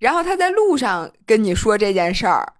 [0.00, 2.54] 然后他在路上跟你说这件事儿，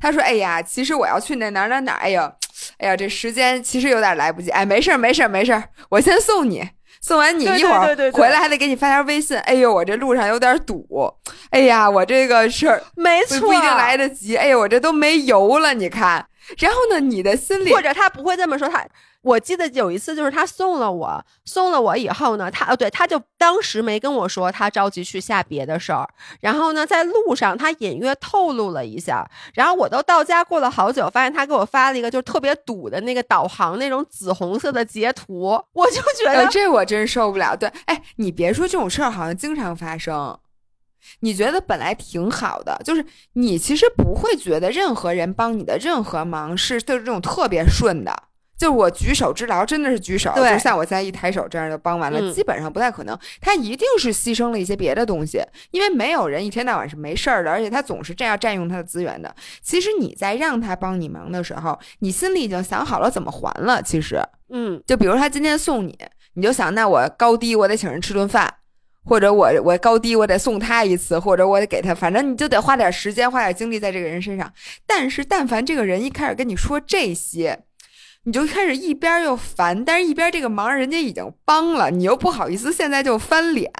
[0.00, 2.32] 他说：“哎呀，其实我要去那哪哪哪，哎呀，
[2.78, 9.36] 哎呀，这时间其实有点来不及，哎，没事儿没事儿没事儿，我先送你。”送完你一会儿回来还得给你发条微信。
[9.38, 10.86] 哎呦，我这路上有点堵。
[11.50, 14.36] 哎呀，我这个事儿没错，不一定来得及。
[14.36, 16.26] 哎呦，我这都没油了，你看。
[16.58, 18.68] 然后呢，你的心里或者他不会这么说。
[18.68, 18.86] 他
[19.22, 26.08] 我记得有一次，就是他送了我，送了我以后呢，他呃对，他就当时没跟我说他着急去下别的事儿。
[26.40, 29.30] 然后呢，在路上他隐约透露了一下。
[29.52, 37.54] 然后我都到家过了好久，发现他给我发了一个就是特别堵的那个导航那种紫红色的截图，我就觉得这我真受不了。
[37.54, 40.38] 对，哎，你别说这种事儿，好像经常发生。
[41.20, 48.14] 你觉得本来挺好的，就是你其实不会觉得任何人帮你的任何忙是就是这种特别顺的，
[48.58, 53.18] 就是我举手之劳真的是举手，就像我现在一抬手这样就帮完了，基本上不太可能。
[53.40, 59.34] 他一定是牺牲了一些别的东西，因为没有人一天到晚是没事儿的，而且他总是这样占用他的资源的。
[59.62, 63.82] 其实你在让他帮你忙的时候，你心里已经想好了怎么还了。
[63.82, 65.96] 其实，嗯，就比如他今天送你，
[66.34, 68.54] 你就想那我高低我得请人吃顿饭。
[69.04, 74.52] 或者我我高低我得送他一次，或者我得给他，反正你就得花点时间花点精力在这个人身上。
[74.86, 77.64] 但是但凡这个人一开始跟你说这些，
[78.24, 83.70] 你就开始一边又烦，但是一边这个忙人家已经帮了，你又不好意思现在就翻脸，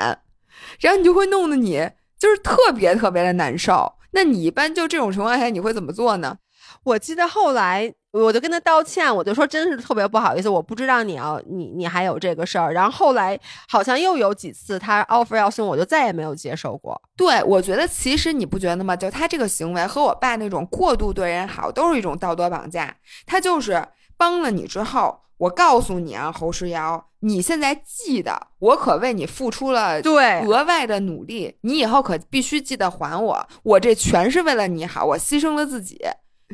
[0.80, 3.92] 然后你就会弄得你就是特别特别的难受。
[4.12, 6.38] 那你一般就这种情况下你会怎么做呢？
[6.84, 7.94] 我记得后来。
[8.12, 12.72] 我就跟他道歉，我就说真是特别不好意思，我不知道你要你你还有这个事儿。
[12.72, 13.38] 然后后来
[13.68, 17.00] 好像又有几次他 offer 要送，我就再也没有接受过。
[17.16, 18.96] 对，我觉得其实你不觉得吗？
[18.96, 22.96] 就他这个行为和我爸那种过度对人好，都是一种道德绑架。
[23.26, 23.86] 他就是
[24.16, 36.00] 帮了你之后，我告诉你啊，侯世瑶，你现在记得，我可为你付出了对额外的努力，你以后可必须记得还我，我这全是为了你好，我牺牲了自己。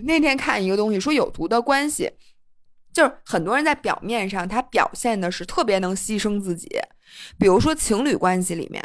[0.05, 2.11] 那天看一个东西说有毒的关系，
[2.93, 6.69] 就是很多人在表面上他表现的是特别能牺牲自己，
[7.39, 8.83] 比如说情侣关系里面，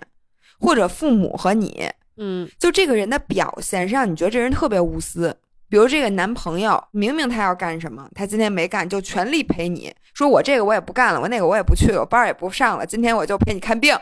[0.60, 5.38] 或者父母和你，嗯就这个人的表现是让你觉得这人特别无私。
[5.70, 9.94] 比如这个男朋友，明明他要干什么，他今天没干，就全力陪你。
[10.14, 13.98] 说我这个我也不干了，我那个我也不去了，我班儿也不上了，今天我就陪你看病。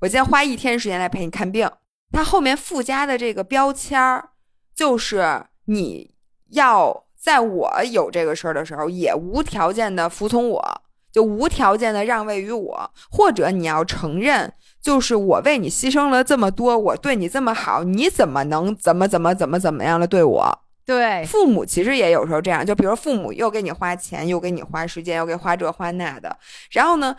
[0.00, 1.66] 我今天花一天时间来陪你看病。
[2.10, 4.32] 他后面附加的这个标签儿，
[4.74, 6.11] 就是你
[6.52, 10.82] 要在我有这个事儿的时候，也无条件的服从我，
[11.12, 20.58] 就无条件的让位于我，或者你要承认，就是我为你牺牲了这么多，我对你这么好，你怎么能怎么怎么怎么怎么样的对我？
[20.84, 26.36] 对父母其实也有时候这样，就比如父母又给你花钱，又给你花时间，又给花这花那的，
[26.72, 27.14] 然后呢，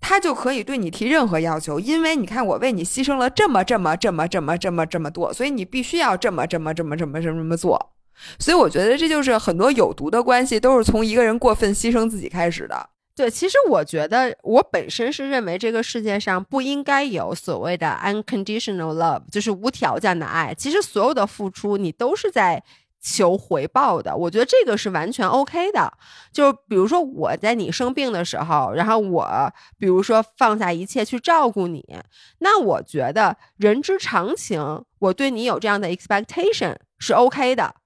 [0.00, 7.92] 他就可以对你提任何要求，因为你看我为你牺牲了这么这么这么这么这么这么多，所以你必须要这么这么这么这么这么这么做。
[8.38, 12.90] 所以我觉得这就是很多有毒的关系都是从一个人过分牺牲自己开始的。
[13.14, 20.52] 对，其实我觉得我本身是认为这个世界上不应该有所谓的 unconditional love，就是无条件的爱。
[20.52, 22.62] 其实所有的付出你都是在
[23.00, 25.90] 求回报的，我觉得这个是完全 OK 的。
[26.30, 31.82] 就比如说我在你生病的时候，然后我比如说放下一切去照顾你，
[32.40, 37.76] 那我觉得人之常情，我对你有这样的 expectation 是 OK 的。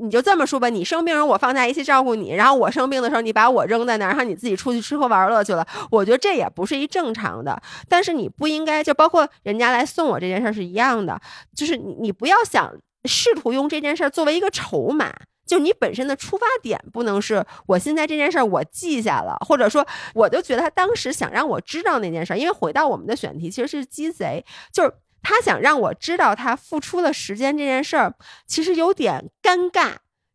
[0.00, 7.60] 你就这么说吧，你生病时我放假一起照顾你，然后我生病的时候你把我扔在那儿，然后你自己出去吃喝玩乐去了，我觉得这也不是一正常的。
[7.88, 11.20] 但是你不应该，就包括人家来送我这件事儿是一样的，
[11.54, 12.72] 就是你你不要想
[13.04, 15.12] 试图用这件事儿作为一个筹码。
[15.46, 19.84] 就你本身的出发点不能是我现在这件事儿我记下了，或者说
[20.14, 24.92] 我就觉得他当时想让我知道那件事儿，因为回到我们的选题其实是鸡贼，就是
[25.22, 28.14] 他想让我知道他付出了时间这件事儿，
[28.46, 29.92] 其实有点尴尬。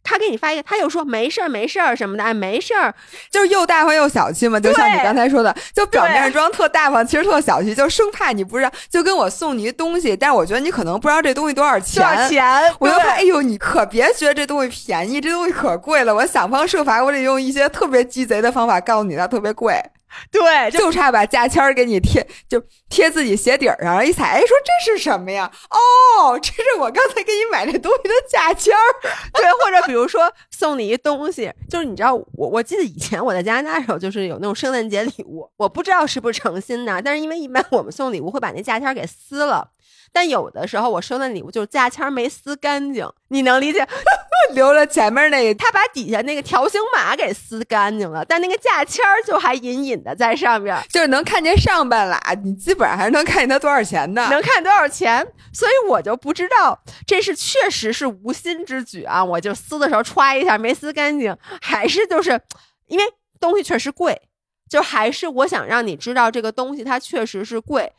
[0.08, 2.94] 他给你发一个，他又说没事儿没事儿什么的，哎没事儿，
[3.32, 12.76] 就是又大方又小气嘛，就像你刚才说的，就表面上装特大方，其实特小气，就生怕你不知道，就跟我送你一东西，但是我觉得你可能不知道这东西多少钱，多少钱？
[12.78, 19.84] 我就怕，哎呦，你可别觉得这东西便宜，这东西可贵了，我想方设法，我得用一些特别鸡贼的方法告诉你它特别贵。
[20.32, 25.52] 对，就差把价签儿给你贴，就贴自己鞋底儿上，一踩，哎，说这是什么呀？
[25.70, 28.82] 哦，这是我刚才给你买这东西的价签儿。
[29.34, 39.70] 对，或者比如说送你一东西，就是你知道，我我记得以前我在加拿大的时候，就是有那种圣诞节礼物，我不知道是不是诚心的，但是因为一般我们送礼物会把那价签儿给撕了。
[40.16, 43.86] 但有的时候我收的礼物就是价签没撕干净，你能理解？
[44.54, 55.28] 留了前面那个，他把底下那个条形码给撕干净了，但那个价签儿就还隐隐的在上面，就是能看见上半拉，你基本上还是能看见它多少钱的，能看多少钱。
[55.52, 62.40] 所以我就不知道这是确实是无心之举啊，我就撕的时候歘一下没撕干净，还是就是
[62.88, 63.04] 因为
[63.40, 64.22] 东西确实贵，
[64.70, 67.92] 就还是我想让你知道这个东西它确实是贵。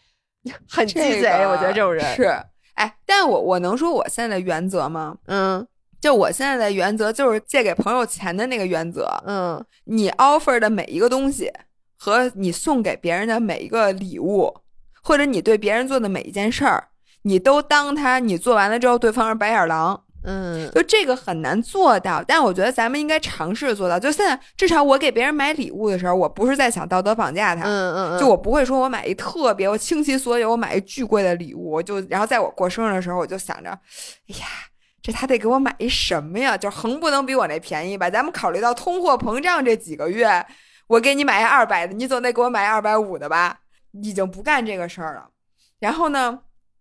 [0.70, 2.24] 很鸡贼，我觉得这种人是
[2.74, 5.16] 哎，但我我能说我现在的原则吗？
[5.26, 5.66] 嗯，
[6.00, 9.08] 就我现在的原则就是借给朋友钱的那个原则。
[9.26, 11.50] 嗯，你 offer 的每一个东西
[11.96, 14.54] 和你送给别人的每一个礼物，
[15.02, 16.88] 或者你对别人做的每一件事儿，
[17.22, 20.02] 你都当他你做完了之后对方是白眼狼。
[20.26, 23.96] 嗯，就这个很难做到，但我觉得咱们应该尝试做到。
[23.98, 34.46] 就现在，至少我给别人买礼物的时候，我不是在想道德绑架他，嗯嗯，就我不会说我买一特别，我倾其所有，我买一巨贵的礼物，我就然后在我过生日的时候，我就想着，哎呀，
[35.00, 36.56] 这他得给我买一什么呀？
[36.56, 38.10] 就横不能比我那便宜吧？
[38.10, 40.44] 咱们考虑到通货膨胀这几个月，
[40.88, 43.60] 我给你买一 二百的，你总得给我买二百五的吧？
[44.02, 45.28] 已经不干这个事儿了。
[45.78, 46.40] 然后呢，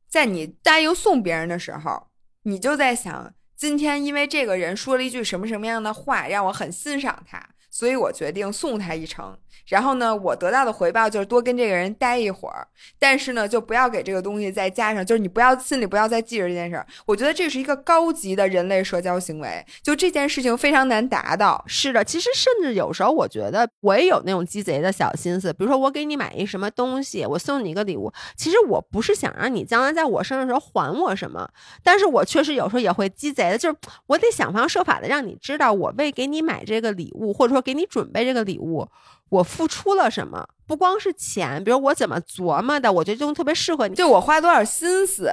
[0.09, 2.07] 在你答应送别人的时候。
[2.47, 9.37] 你就在想，今天因为这个人说了一句什么什么样的话，让我很欣赏他，所以我决定送他一程。
[9.67, 12.65] 然后呢，我得到的回报就是多跟这个人待一会儿，
[12.99, 16.85] 但是呢，就不要给这个东西再加上，就是你不要心里不要再记着这件事儿。
[17.05, 21.61] 我觉得这是一个高级的人类社交行为，就这件事情非常难达到。
[21.67, 31.49] 是的，其实甚至有时候我觉得我也有那种鸡贼的小心思，比如说我给你买一什么东西，我送你一个礼物，其实我不是想让你将来在我生日的时候还我什么，
[31.83, 38.87] 但是我确实有时候也会鸡贼的，就是我得想方设法的让你知道我为给你买这个礼物，或者说给你准备这个礼物。
[39.29, 40.47] 我付出了什么？
[40.67, 43.95] 不光是钱，比如我怎么琢磨的，我觉得这东西特别适合你。
[43.95, 45.31] 就我花多少心思，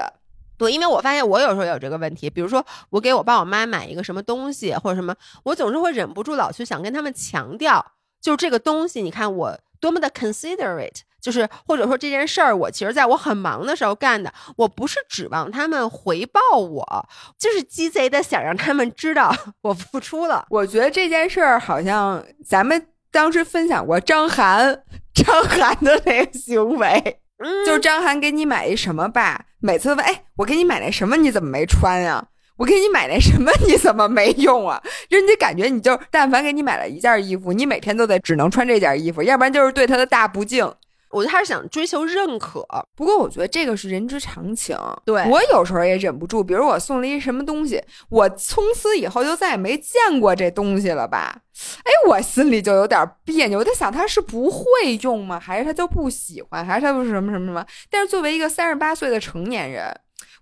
[0.57, 5.15] 对，因为我发现我有时候有这个问题，比如说我给我爸我妈买一个什么东西或者什么，
[5.45, 7.85] 我总是会忍不住老去想跟他们强调，
[8.21, 17.09] 就是这个东西，你看我多么的 considerate，就是或者说这件事儿，我其实在我很忙的时候干的，我不是指望他们回报我，
[17.39, 20.45] 就是鸡贼的想让他们知道 我付出了。
[20.51, 24.83] 我觉得这件事儿好像咱们当时分享过张涵，
[25.15, 27.21] 张涵的那个行为。
[27.67, 32.25] 就是张涵给你买一什么吧，每次问，哎，我给你买那什么，你怎么没穿呀？
[32.57, 34.81] 我给你买那什么，你怎么没用啊？
[35.09, 40.73] 人家感觉你就，但凡给你买了一件衣服，你每天都得只能穿这件衣服，要不然就是对他的大不敬。
[41.13, 44.77] 我觉得他是想追求认可，不过我觉得这个是人之常情。
[45.05, 51.43] 对我有时候也忍不住，比如我送了一什么东西，我从此以后就再也没见过这东西了吧？
[51.85, 53.59] 哎，我心里就有点别扭。
[53.59, 54.65] 我在想，他是不会
[55.03, 55.39] 用吗？
[55.39, 56.65] 还是他就不喜欢？
[56.65, 57.65] 还是他不是什么什么什么？
[57.91, 59.95] 但是作为一个三十八岁的成年人，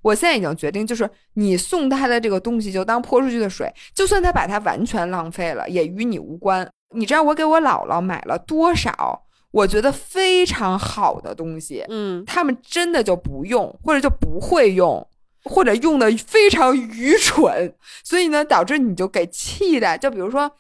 [0.02, 6.66] 我现在已经决定，就是你送他的这个东西就当泼出去的水，就算他把它完全浪费了，也与你无关。
[6.94, 9.24] 你知道我给我姥姥买了多少？
[9.52, 15.06] 我觉得非常好的东西，嗯，他们真的就不用，或者就不会用，
[15.44, 17.74] 或者用的非常愚蠢，
[18.04, 19.98] 所以呢，导致你就给气的。
[19.98, 20.50] 就比如说，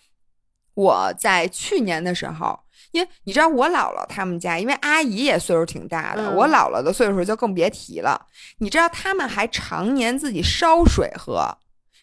[0.74, 2.58] 我在去年的时候，
[2.90, 8.26] 因为你知道我姥姥他们家，因为阿姨也岁数挺大的，我姥姥的岁数就更别提了。
[8.58, 11.56] 你知道他们还常年自己烧水喝。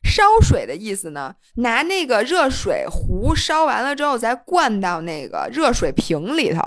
[0.07, 1.35] 烧水的意思呢？
[1.57, 6.61] 拿那个热水壶烧完了之后，再灌到那个热水瓶里头，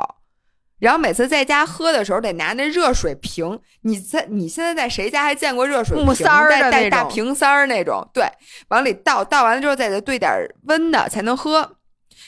[0.79, 3.59] 然后每次在家喝的时候得拿那热水瓶。
[3.83, 8.07] 你在你现在在谁家还见过热水木塞儿的带大瓶塞儿那种？
[8.13, 8.25] 对，
[8.69, 10.31] 往里倒，倒完了之后再得兑点
[10.65, 11.77] 温的才能喝。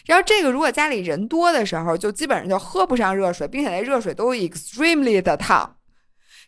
[0.07, 5.77] 然后这个如果家里人多的时候，就基本上就喝不上热水，并且那热水都 extremely 的烫。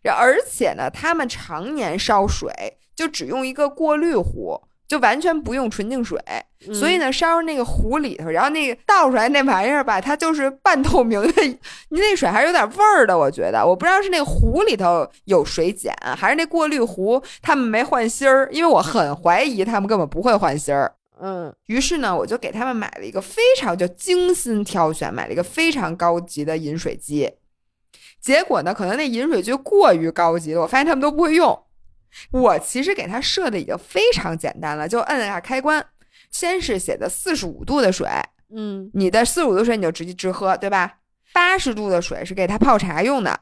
[0.04, 2.50] 而且呢，他们常年烧水。
[2.94, 6.18] 就只用一个过滤壶，就完全不用纯净水，
[6.72, 11.28] 所以呢，烧那个壶里头，然后那个倒出来那玩意儿吧，它就是半透明的，
[11.88, 13.16] 你那水还是有点味儿的。
[13.16, 20.94] 我觉得，我不知道是那个壶里头有水碱，还是那过滤壶他们没换芯儿，因为我很怀疑他们根本不会换芯儿。
[21.20, 27.30] 嗯，于是呢，我就给他们买了一个非常就精心挑选，买了一个非常高级的饮水机。
[28.20, 31.56] 结果呢，可能那饮水机过于高级了，我发现他们都不会用。
[32.30, 35.84] 我其实给它设的已经非常简单了，就摁了下开关，
[36.30, 38.08] 先是写的四十五度的水，
[38.54, 40.98] 嗯，你的四十五度水你就直接直喝，对吧？
[41.32, 43.40] 八十度的水是给他泡茶用的，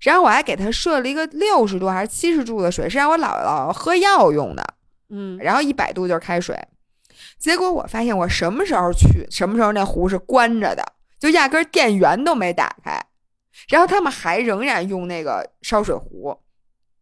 [0.00, 4.62] 然后我还给他设了一个六十度还是七十度的水，是让我姥姥喝药用的，
[5.08, 6.54] 嗯，然后一百度就是开水。
[7.38, 10.84] 结果我发现我什么时候去，什么时候那壶是关着的，
[11.18, 13.02] 就压根电源都没打开，
[13.68, 16.38] 然后他们还仍然用那个烧水壶。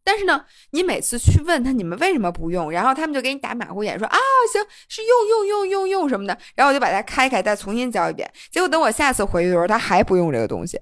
[0.05, 4.19] 但是呢，你每次去问他你们为什么不用，然后他们就给你打马虎眼，说啊
[4.53, 8.31] 行是用用用用用什么的，然后我就把它开开，再重新教一遍。
[8.51, 10.79] 结果等我下次回去的时候，他还不用这个东西，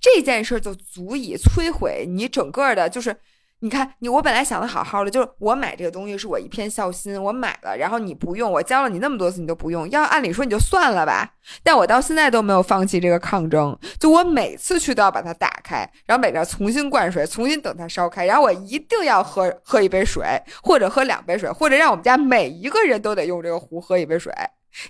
[0.00, 3.16] 这件事就足以摧毁你整个的，就是。
[3.60, 11.32] 你看，你我本来想的好好的，就是我买这个东西是我一片孝心，我买了，然后你不用，我教了你那么多次你都不用，要按理说你就算了吧。
[11.62, 20.26] 但我到现在都没有放弃这个抗争，就我每次去都要把它打开，然后每个重新灌水，重新等它烧开，然后我一定要喝喝一杯水，
[20.62, 24.30] 或者喝两杯水，或者让我们家每一个人都得用这个壶喝一杯水，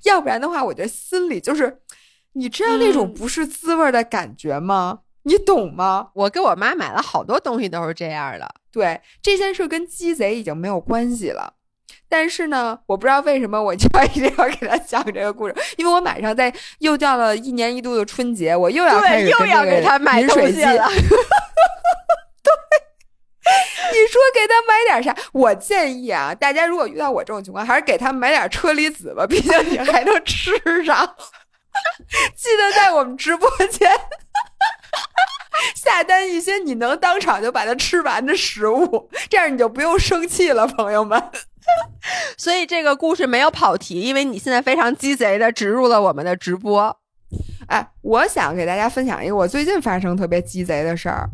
[0.03, 1.79] 要不然的话，我这心里就是，
[2.33, 4.99] 你知道那种不是滋味的感觉吗？
[5.25, 6.11] 你懂吗？
[6.15, 8.55] 我给我妈买了好多东西都是这样的。
[8.71, 11.55] 对这件事跟鸡贼已经没有关系了，
[12.09, 20.89] 但是呢，我不知道为什么我就要 一定要给他讲这个故事，因为我马上在又到了一年一度的春节，我又要开始又要给他买饮水机了。
[20.91, 22.53] 对，
[23.93, 25.17] 你说给他买点啥？
[25.33, 31.17] 我建议啊，大家如果遇到我这种情况，还是给他买点车厘子吧，毕竟你还能吃上。
[32.37, 33.91] 记得在我们直播间。
[35.75, 41.23] 下单一些你能当场就把它吃完的食物，这样你就不用生气了，朋友们。
[42.37, 46.95] 所以这个故事没有跑题，因为你现在非常鸡贼的植入了我们的直播。
[47.69, 51.27] 哎，我想给大家分享一个我最近发生特别鸡贼的事儿，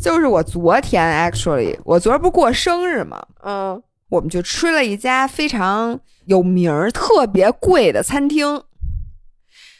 [0.00, 8.62] 就是我昨天 actually 我昨儿不过生日嘛，嗯，我们就吃了一家非常有名儿、特别贵的餐厅，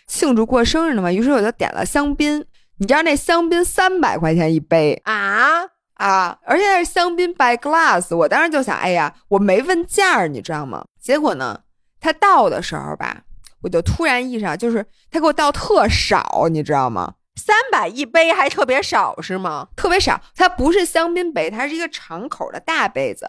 [0.09, 2.45] 庆祝过生日呢嘛，于是我就点了香槟。
[2.79, 5.63] 你知道那香槟三百块钱一杯啊
[5.95, 6.39] 啊！
[6.45, 10.85] 而且那是香槟 by glass，我当时就想，哎呀，我没问价儿，你知道吗？
[11.01, 11.61] 结果呢，
[12.01, 13.23] 他倒的时候吧，
[13.63, 17.15] 我就突然意识到，就是他给我倒特少，你知道吗？
[17.37, 19.69] 三百一杯还特别少是吗？
[19.77, 23.27] 特别少，它不是香槟杯，它是一个长口的大杯子。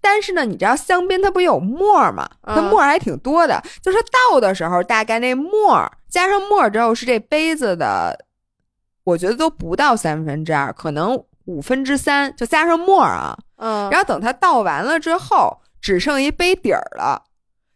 [0.00, 2.28] 但是呢，你知道香槟它不有沫儿吗？
[2.44, 3.98] 它沫儿还挺多的，就是
[4.30, 8.23] 倒的时候，大概那沫儿加上沫儿之后是这杯子的，
[9.04, 13.36] 我觉得都不到三分之二，可能五分之三，就加上沫儿啊。
[13.56, 17.22] 嗯，然后等它倒完了之后，只剩一杯底儿了。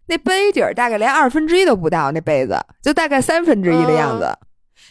[0.07, 4.27] 那杯底儿大概连二分之一都不到，那杯子就大概三分之一的样子。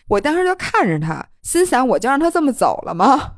[0.10, 3.34] 我当时就看着他，心想我就让他这么走了吗？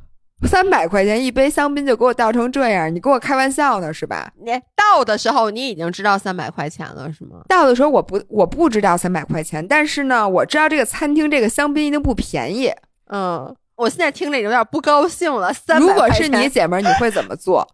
[0.46, 4.30] 三百块钱一杯香槟就给我倒成这样，你跟我开玩笑呢是吧？
[4.44, 7.40] 你倒的时候你已经知道三百块钱了是吗？
[7.48, 12.70] 倒的时候我不我不知道三百块钱，但是呢，我知道这个餐厅这个香槟一定不便宜。
[13.12, 15.52] 嗯，我现在听着有点不高兴了。
[15.52, 17.66] 三如果是你姐们儿，你会怎么做？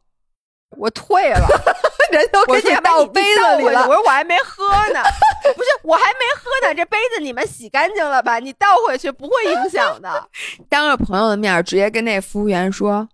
[0.78, 1.46] 我退了。
[2.12, 4.64] 人都给你倒杯子里了，我说我还没喝
[4.94, 5.02] 呢，
[5.56, 8.38] 不是我还没喝呢，这杯子你们洗干净了吧？
[8.38, 10.28] 你倒回去不会影响的。
[10.70, 13.08] 当着朋友的面直接跟那服务员说：“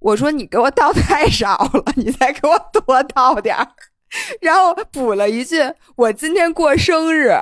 [0.00, 3.66] 我说你给我倒太少了，你再给我多倒点儿。”
[4.42, 7.32] 然后补了一句：“我今天过生日。”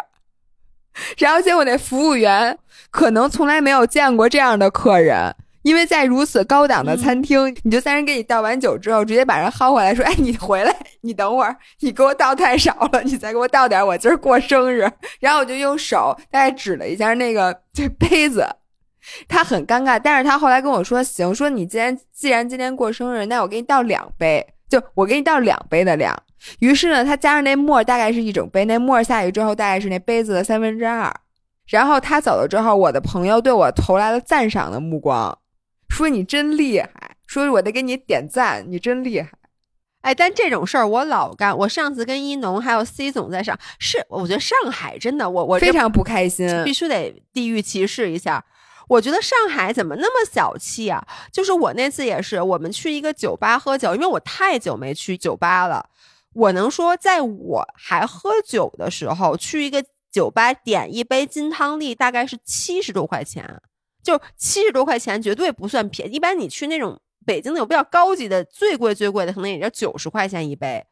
[1.17, 2.59] 然后结果那服务员
[2.91, 5.35] 可能从来没有见过这样的客人。
[5.63, 14.91] 因为在如此高档的餐厅，你就在人给你倒完酒之后，直接把人薅回来，说：“哎，你回来，你等会儿，你给我倒太少了，你再给我倒点，我今儿过生日。”
[15.21, 18.49] 然后我就用手大概指了一下那个这杯子，
[19.29, 26.17] 他很尴尬，但是他后来跟我说：“行，说你既然既然今天过生日，那我给你倒两杯，就我给你倒两杯的量。”
[26.61, 31.15] 于是呢，他加上那沫大概是一整杯，那沫下去之后大概是那杯子的三分之二。
[31.67, 35.39] 然后他走了之后，我的朋友对我投来了赞赏的目光。
[35.89, 39.31] 说你真厉害，说我得给你点赞，你真厉害，
[40.03, 41.57] 哎，但这种事儿我老干。
[41.59, 48.45] 我上次跟一农还有 C 总在上，是我觉得上海真的，我我非常不开心，必须得地域歧视一下。
[48.89, 51.07] 我觉得上海怎么那么小气啊？
[51.31, 55.91] 就是我那次也是，我们去一个酒吧喝酒，因为我太久没去酒吧了。
[56.39, 63.61] 我能说，在我还喝酒的时候，去一个酒吧点一杯金汤力，大概是七十多块钱。
[64.05, 70.83] 就七十多块钱绝对不算便宜，一般你去那种北京那种比较高级的，最贵最贵的可能也就九十块钱一杯。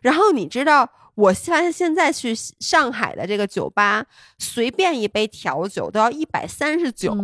[0.00, 4.06] 然后你知道，我发现现在去上海的这个酒吧，
[4.38, 7.14] 随便一杯调酒都要一百三十九。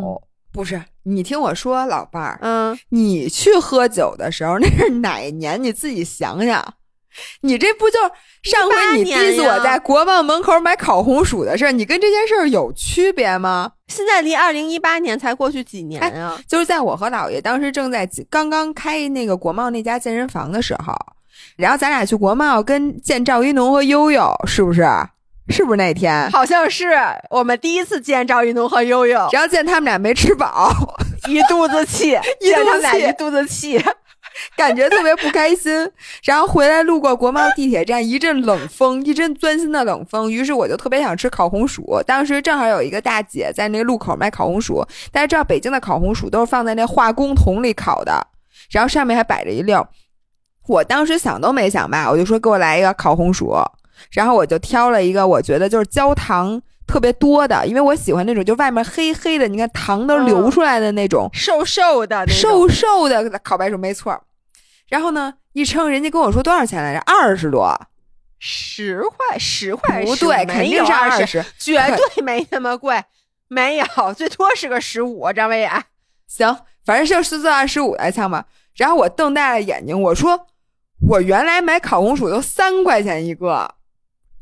[0.52, 5.60] 不是，你听我说，老伴儿，嗯，你去喝酒的时候那是哪年？
[5.60, 6.74] 你自己想想。
[7.42, 7.98] 你这不就
[8.42, 11.72] 上回你 diss 我在国贸门口买烤红薯的事儿？
[11.72, 13.72] 你跟这件事儿有区别吗？
[13.88, 16.40] 现在离二零一八年才过去几年啊？
[16.48, 20.94] 就是在我和姥爷当时正在刚刚开那个国贸那家健身房的时候，
[21.56, 24.84] 然后咱俩去国贸跟见赵一农和悠悠，是不是？
[25.50, 26.30] 是不是那天？
[26.30, 26.94] 好像是
[27.28, 30.72] 我们第一次见赵一农和悠悠，然后见他们俩没吃饱，
[31.28, 33.84] 一肚子气， 一肚子气，一肚子气。
[34.56, 35.72] 感觉特别不开心，
[36.24, 40.30] 然后回来路过国贸地铁站，一阵冷风，一阵钻心的冷风。
[40.30, 42.02] 于是我就特别想吃烤红薯。
[42.06, 48.26] 当时正好有一个大姐在那个路口卖烤红薯，大家知道北京的烤红薯都是放在那化工桶里烤的，
[48.70, 49.86] 然后上面还摆着一溜。
[50.66, 53.54] 我当时想都没想吧，我就说给我来一个烤红薯，
[54.10, 64.24] 然后我就挑了一个我觉得就是焦糖特别多的，因为我喜欢那种就外面黑黑的，你看糖都流出来的那种瘦瘦的、瘦瘦的烤白薯，没错。
[64.88, 65.34] 然后呢？
[65.54, 67.00] 一称，人家跟我说多少钱来着？
[67.06, 67.80] 二十多，
[68.40, 71.80] 十块，十块不对，肯定是二十，绝
[72.14, 73.00] 对没那么贵，
[73.46, 75.32] 没有，最多是个十五。
[75.32, 75.84] 张伟雅，
[76.26, 78.44] 行，反正就是四二十五来枪吧。
[78.74, 80.48] 然后我瞪大了眼睛，我说
[81.08, 83.72] ：“我原来买烤红薯都三块钱一个，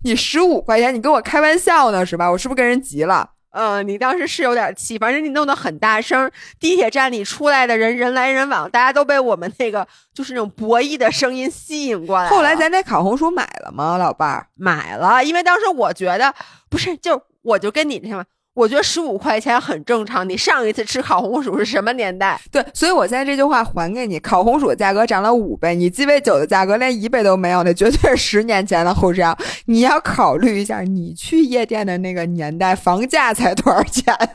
[0.05, 2.31] 你十五块钱，你跟我开玩笑呢是吧？
[2.31, 12.31] 我是不是跟人急了？”嗯，你当时是有点气，反正你弄得很大声，地铁站里出来的人人来人往，大家都被我们那个就是那种博弈的声音吸引过来。
[12.31, 14.47] 后来咱那烤红薯买了吗，老伴儿？
[14.57, 16.35] 买了，因为当时我觉得
[16.71, 18.25] 不是，就我就跟你那什么。
[18.55, 20.29] 我觉得十五块钱很正常。
[20.29, 22.39] 你上一次吃烤红薯是什么年代？
[22.51, 29.37] 对，所以我现在这句话还给你：烤红薯的价格涨了五倍，你鸡尾酒的价格连一倍都没有，那绝对是十年前的后账。
[29.67, 34.29] 你要考虑一下，你去夜店的那个年代，房价才多少钱啊？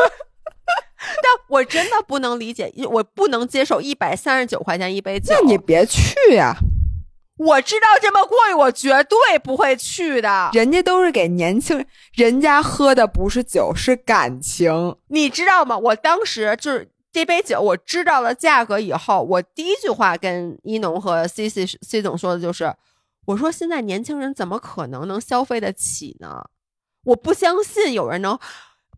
[1.22, 5.35] 但我真的不能理解，我不能接受一百三十九块钱一杯酒。
[5.35, 6.55] 那你别去呀。
[7.39, 10.51] 我知道这么贵，我绝对不会去的。
[10.53, 15.76] 人家都是给年轻人，人家喝的不是酒，是感情，你知道吗？
[15.76, 22.72] 我当时就是这杯酒，我知道了价格以后，我第一句话跟一农和 C C C 总说的就是，
[23.26, 26.45] 我说现在年轻人怎么可能能消费得起呢？
[27.05, 28.39] 我不相信有人能，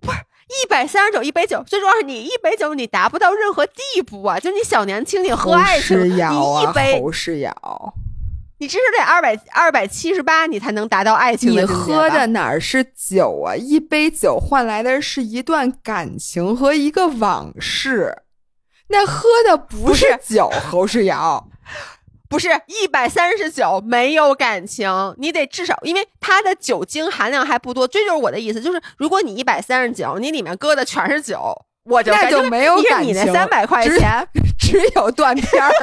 [0.01, 0.19] 不是
[0.49, 4.39] 一百三十九一杯酒，最重要是你一杯酒你达不到任何地步啊！
[4.39, 7.95] 就你小年轻，你喝爱情，你一杯侯世尧，
[8.65, 11.51] 你至少得二百二百七十八，你才能达到爱情。
[11.51, 13.55] 你喝的哪儿是酒啊？
[13.55, 18.23] 一杯酒换来的是一段感情和一个往事，
[18.89, 21.47] 那喝的不是酒，侯世尧。
[22.27, 27.87] 不是一百三十九，没有感情，你得至少，因为它的酒精含量还不多。
[27.87, 31.55] 这就是我的意思，就是如果你一百三十九，你里面搁的全是酒，
[31.85, 33.13] 我就那就没有感情。
[33.13, 34.27] 你那三百块钱
[34.59, 35.71] 只有断片儿。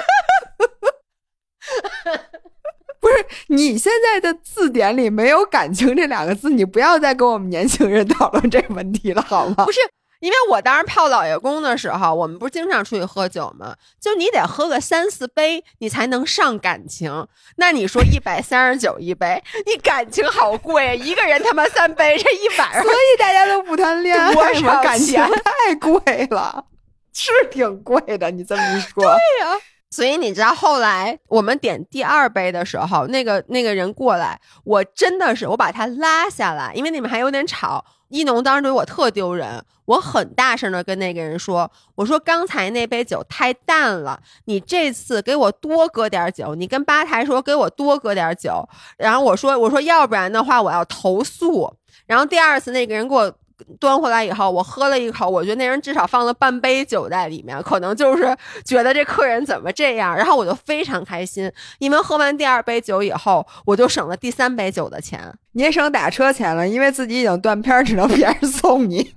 [3.02, 9.66] 不是，你现在的字典里没有感情这两个字，你不要再跟我们年轻人 讨论这个问题了，好吗？
[9.66, 9.80] 不是。
[10.20, 13.76] 因为我当时泡老爷公的时候，我们不是经常出去喝酒吗？
[14.00, 17.26] 就你得喝个三四杯，你才能上感情。
[17.56, 26.66] 那你说一百三十九一杯，你感情好贵，一个人他妈三杯，这一晚上，所以大家都不谈恋爱，多少感情太贵了，
[27.12, 28.30] 是挺贵的。
[28.30, 29.58] 你这么一说，对呀。
[29.92, 37.84] 所以你知道后来我们点第二杯的时候，那个那个人过来，我真的是我把他拉下来，因为你们还有点吵。
[38.08, 46.56] 一农当时对我特丢人，我很大声的跟那个人说：“我说刚才那杯酒太淡了，你这次给我多搁点酒。
[46.56, 48.68] 你跟吧台说给我多搁点酒。
[48.98, 51.74] 然后我说我说要不然的话我要投诉。
[52.06, 53.34] 然后第二次那个人给我。”
[53.80, 58.36] 端回来以后，我喝了一口，我觉得那人至少放了半杯酒在里面，可能就是
[58.66, 69.12] 觉得这客人怎么这样，然后我就非常开心，因为喝完第二杯酒以后，我就省了第三杯酒的钱，你也省打车钱了，因为自己已经断片，只能别人送你。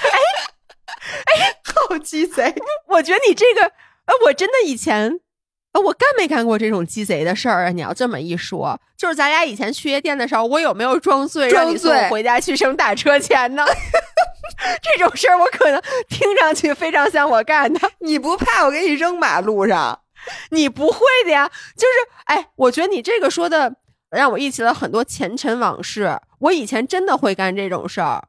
[0.00, 0.18] 哎
[1.26, 2.54] 哎，好鸡贼！
[2.88, 5.20] 我觉得你这个，哎，我真的以前。
[5.74, 7.68] 我干没干过这种鸡贼的事儿啊？
[7.70, 13.64] 你要这么一说，就是咱俩以前去夜店的时候，我有没有装醉让你送我回家去省打车钱呢？
[14.82, 17.80] 这种事儿我可能听上去非常像我干的。
[18.00, 20.00] 你不怕我给你扔马路上？
[20.50, 21.48] 你不会的呀。
[21.76, 23.76] 就是，哎，我觉得你这个说的
[24.10, 26.18] 让我忆起了很多前尘往事。
[26.40, 28.24] 我以前真的会干这种事儿，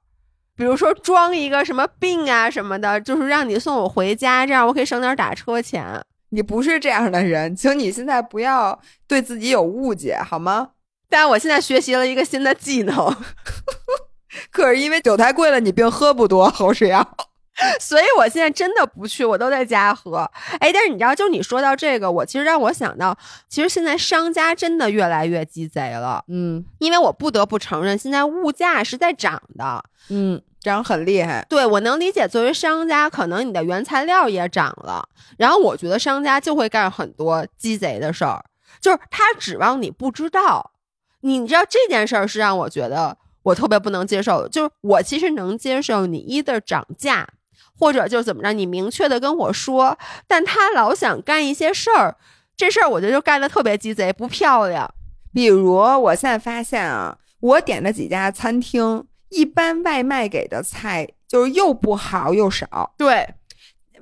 [0.56, 5.84] 比如说装一个什么病啊什么的，就是让你送我回家，这样我可以省点打车钱。
[6.30, 10.69] 你不是这样的人，请你现在不要对自己有误解，好吗？
[11.09, 12.95] 但我现在学习了一个新的技能，
[14.51, 17.15] 可是因为酒太贵了，你并喝不多，侯世阳，
[17.82, 20.30] 所以我现在真的不去，我都在家喝。
[20.59, 23.17] 哎，但是你知道，就你说到这个，我其实让我想到，
[23.49, 26.23] 其实现在商家真的越来越鸡贼了。
[26.27, 29.84] 嗯，因为我不得不承认，现在物价是在涨的。
[30.09, 30.39] 嗯。
[30.70, 32.28] 涨很厉害，对我能理解。
[32.28, 38.45] 作为商家，可能你的原材料也涨了，然后我觉得商家就会干很多鸡贼的事儿，
[38.80, 40.72] 就是他指望你不知道。
[41.22, 47.28] 你知道这件事儿是让我觉得我特别不能接受的，就是我其实能接受你一的涨价，
[47.78, 49.97] 或者就怎么着，你明确的跟我说，
[50.28, 52.15] 但他老想干一些事儿，
[52.55, 54.93] 这事儿我觉得就干的特别鸡贼，不漂亮。
[55.34, 59.05] 比如我现在发现啊，我点的几家餐厅。
[59.30, 62.93] 一般外卖给的菜就是又不好又少。
[62.97, 63.27] 对，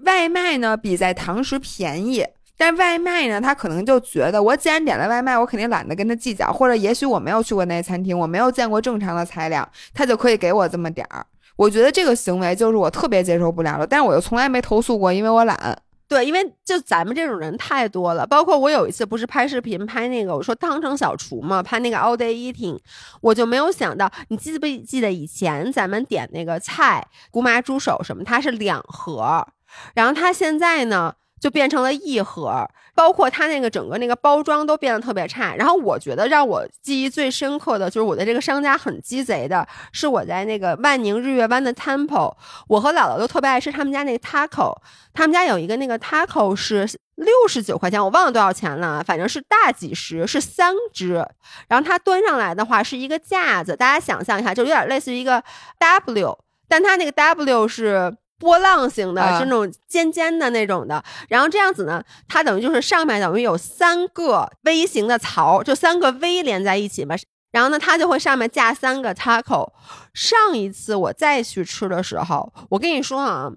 [0.03, 2.25] 外卖呢比在堂食便宜，
[2.57, 11.25] 但外卖呢他可能就觉得我既然点了外卖，我肯定懒得跟他计较，或者也许我没有去过那餐厅，我没有见过正常的菜量，他就可以给我这么点儿。
[11.55, 15.78] 我觉得这个行为就是我特别接受不了的，但是我又从来没投诉过，因为我懒。
[16.08, 22.80] 对，因为就咱们这种人太多了，包括我有一次不是拍视频拍那个我说汤城小厨嘛，拍那个 all day eating，
[23.22, 29.47] 我就没有想到，你记不记得以前咱们点那个菜姑妈猪手什么，它是两盒，
[29.95, 31.16] 然后它现在呢？
[31.40, 35.56] 就变成了一盒，包括它那个整个那个包装都变得特别差。
[35.56, 42.34] 然后我觉得让我记忆最深刻的就是我的这个商家很鸡贼的，是我在那个万宁日月湾的 Temple，
[42.68, 44.76] 我和姥姥都特别爱吃他们家那个 taco，
[45.14, 51.24] 他们家有一个那个 taco 是六十九块钱，我忘了多少钱了，反正是大几十，是三只。
[51.68, 55.44] 然后它端上来的话是一个架子，大家想象一下，就有点类似于一个
[55.78, 58.18] W，但它那个 W 是。
[58.40, 67.16] 波浪形的，是那种尖尖的那种的，然后这样子呢，它等于就是上面等于有三个 V 型的槽，就三个 V 连在一起嘛，
[67.52, 69.72] 然后呢，它就会上面架三个 taco。
[70.14, 73.52] 上一次我再去吃的时候，我跟你说啊，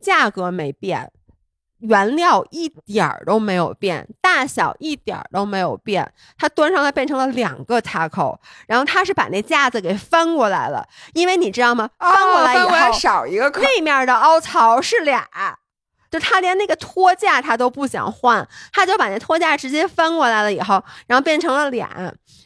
[0.00, 1.10] 价格没变。
[1.80, 11.88] 原料一点儿都没有变，大小一点儿都没有变，它端上来变成了两个 taco，然后他是把那架子给翻过来了，因为你知道吗？
[11.98, 15.26] 翻过来以后少一个，那面的凹槽是俩，
[16.10, 21.88] 就他连那个托架他都不想换，他就把那托架直接翻过来了以后，然后变成了俩，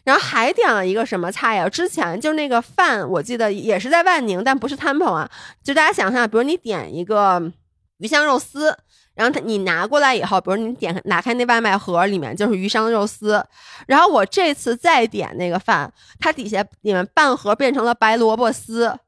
[0.05, 1.69] 然后还点了一个什么菜呀？
[1.69, 5.29] 之前就那个饭，我记得也是在万宁，但不是 Temple 啊。
[5.63, 7.51] 就大家想象，比如你点一个
[7.99, 8.79] 鱼香肉丝。
[9.15, 13.45] 然后他你拿过来以后，比如你点打开那外卖盒，里面就是鱼香肉丝。
[13.87, 18.99] 然后我这次再点那个饭，它底下里面半盒变成了白萝卜丝，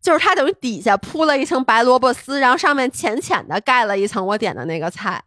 [0.00, 5.22] 就是它等于底下铺了一层白萝卜丝，然后上面浅浅的盖了一层我点的那个菜。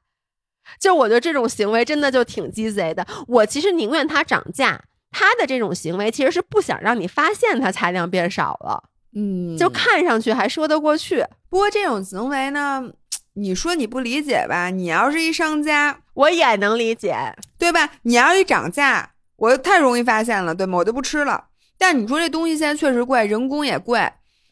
[0.79, 3.05] 就我觉得这种行为真的就挺鸡贼的。
[3.27, 4.81] 我其实宁愿它涨价，
[5.11, 11.23] 它的这种行为其实是不想让你发现它菜量变少了，嗯，就看上去还说得过去。
[11.49, 12.89] 不过这种行为呢？
[13.35, 14.69] 你说你不理解吧？
[14.69, 17.15] 你要是一商家，我也能理解，
[17.57, 17.89] 对吧？
[18.03, 20.77] 你要一涨价，我太容易发现了，对吗？
[20.77, 21.45] 我就不吃了。
[21.77, 24.07] 但你说这东西现在确实贵，人工也贵，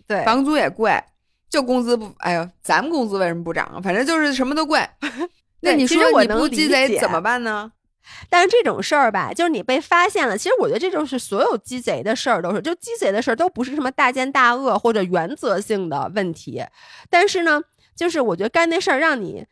[0.07, 0.99] 对，房租也贵，
[1.47, 3.79] 就工资不，哎呦，咱们工资为什么不涨啊？
[3.83, 4.83] 反正就是什么都贵。
[5.61, 7.71] 那你说我你不鸡贼怎么办呢？
[8.29, 10.35] 但是这种事儿吧，就是你被发现了。
[10.35, 16.63] 其实我觉得这就是所有鸡贼的事儿都是，就鸡贼的事儿都不是什么大奸大恶或者原则性的问题，
[17.11, 17.61] 但是呢。
[17.95, 19.45] 就是我觉得干那事儿让你，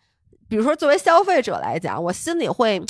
[0.47, 2.81] 比如说作为消费者来讲，我心里会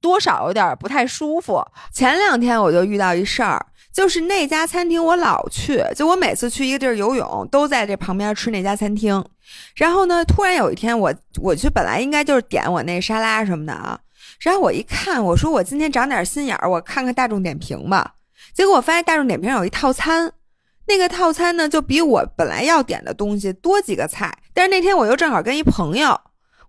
[0.00, 1.64] 多少有点不太舒服。
[1.92, 9.24] 前两天我就遇到一事儿，就是那家餐厅我老去，就我每次去一个地儿游泳，都在这旁边吃那家餐厅。
[9.76, 14.00] 然后呢，突然有一天我我去本来应该就是点我那沙拉什么的啊，
[14.40, 18.14] 然后我一看，我说我今天长点心眼儿，我看看大众点评吧。
[18.52, 20.32] 结果我发现大众点评有一套餐。
[20.86, 26.18] 那个套餐呢，就比我本来要点的东西多几个菜，但是那天我又正好跟一朋友，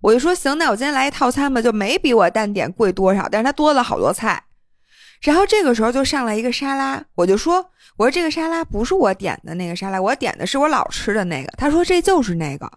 [0.01, 4.43] 我就说行，那我今天来一套餐吧，就没比我单点贵多少，但是他多了好多菜。
[5.21, 7.65] 然后这个时候就上来一个沙拉，我就说，
[7.97, 11.51] 我说这个沙拉不是我点的那个沙拉，我点的是我老吃的那个。
[11.57, 12.69] 他说这就是那个，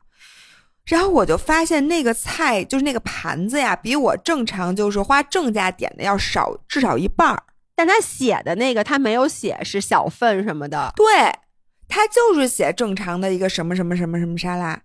[0.87, 7.43] 然后我就发现那个菜就是那个盘子呀，比我正常就是花正价点的要少至少一半儿。
[7.75, 11.07] 但他写的那个，他没有写是小份什么的，对
[11.89, 14.81] 他就是写正常的一个什么什么什么什么沙拉，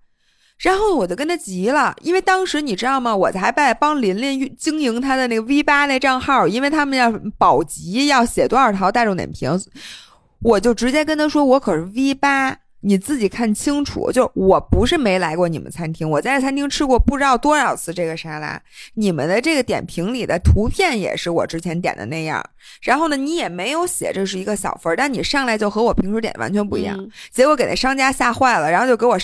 [0.59, 3.15] 然后我就跟他急了，因为当时你知道吗？
[3.15, 9.51] 我才在帮琳琳经营他的那个 V 八那账号，因为他们要保级要写多少条大众点评，
[10.41, 12.57] 我就直接跟他说，我可是 V 八。
[12.85, 18.61] 你自己看清楚，就我不是没来过你们餐厅，我在餐厅吃过不知道多少次这个沙拉。
[18.95, 22.43] 你们的这个点评里的图片也是我之前点的那样，
[22.81, 26.99] 然后呢，你也没有写这是一个小份儿，但你上来就和我平时点完全不一样，
[27.31, 29.17] 结果给那商家吓坏了，然后就给我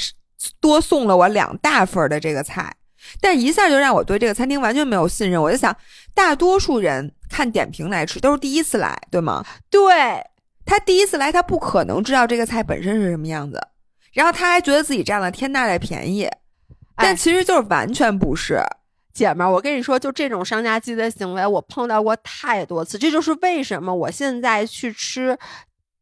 [0.59, 2.73] 多送了我两大份的这个菜，
[3.21, 5.41] 但一下就让我对这个餐厅完全没有信任。
[5.41, 5.75] 我就想，
[6.13, 9.45] 大多数人看点评来吃都是第一次来，对吗？
[9.69, 9.81] 对。
[10.65, 13.59] 他第一次来，他不可能知道这个菜本身是什么样子，
[14.13, 16.29] 然后他还觉得自己占了天大的便宜，
[16.95, 18.61] 但其实就是完全不是。
[19.11, 22.99] 姐们儿，我跟你说，就这种商家鸡的行为，我碰到过太多次。
[22.99, 25.35] 这就是为什么我现在去吃，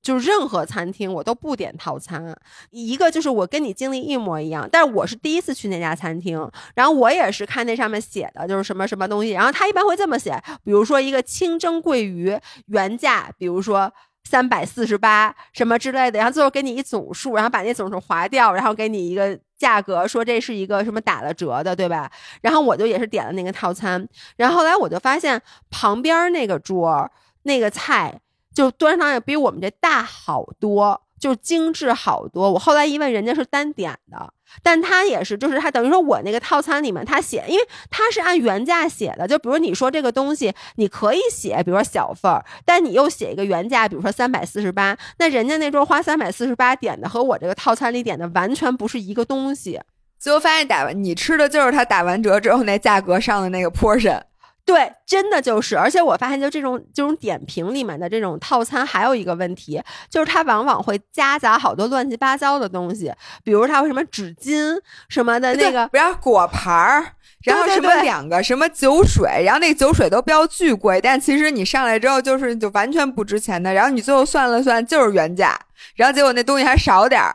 [0.08, 2.34] 就任何餐厅我都不点套餐。
[2.70, 13.92] 一个就是我跟你经历一模一样，但是我是第一次去那家餐厅，然后我也是看那上面写的就是什么什么东西，然后他一般会这么写，比如说一个清蒸桂鱼原价，比如说。
[14.30, 22.12] 三百四十八什么之类的，然后最后给你一总数，然后把那总数划掉，然后给你一个价格，说这是一个什么打了折的，对吧？
[22.42, 24.06] 然后我就也是点了那个套餐，
[24.36, 27.10] 然后后来我就发现旁边那个桌
[27.44, 28.20] 那个菜
[28.58, 31.04] 就端上来比我们这大好多。
[31.20, 34.32] 就精致好多，我后来一问，人家是单点的，
[34.62, 49.82] 但他也是，就是他等于说我那个套餐里面他写，因为他是按原价写的，就比如你说这个东西你可以写，比如说小份儿，但你又写一个原价，比如说三百四十八，那人家那桌花三百四十八点的和我这个套餐里点的完全不是一个东西，
[50.20, 54.22] 最后发现打完你吃的就是他打完折之后那价格上的那个 portion。
[54.68, 63.10] 对，真的就是，而且我发现，就这种这种点评里面的这种套餐，还有一个问题，就是它往往会夹杂好多乱七八糟的东西，
[63.46, 67.14] 比如它有什么纸巾什么的那个，比如果盘儿，
[67.46, 75.58] 然后什么两个什么酒水，然后那个酒水都标巨贵，但其实你上来之后就是就完全不值钱的，然后你最后算了算就是原价，
[75.96, 77.34] 然后结果那东西还少点儿。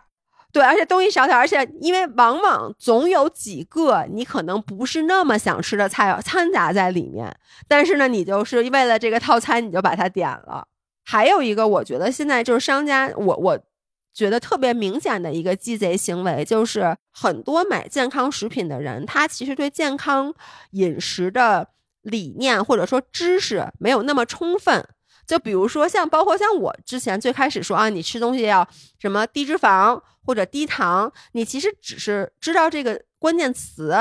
[0.52, 7.34] 对，而且东西少点，而且因为往往总有几个你可能不是那么想吃的菜掺杂在里面，
[7.66, 10.68] 但是呢，你就是为了这个套餐，你就把它点了。
[11.04, 13.58] 还有一个，我觉得现在就是商家，我我
[14.12, 20.34] 觉得特别明显的一个鸡贼行为，就是很多买健康食品的人，他其实对健康
[20.72, 21.68] 饮食的
[22.02, 24.86] 理念或者说知识没有那么充分。
[25.32, 28.68] 就比如说像包括像我之前最开始说啊，你吃东西要
[28.98, 29.98] 什么低脂肪。
[30.24, 33.92] 或者低糖，你其实只是知道这个关键词，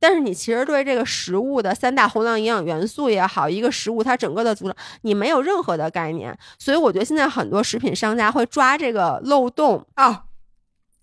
[0.00, 6.34] 但是你其实对这个食物的三大宏量营养元素也好，一个食物它整个的组成，你没有任何的概念。
[6.58, 10.22] 所以我觉得现在很多食品商家会抓这个漏洞哦，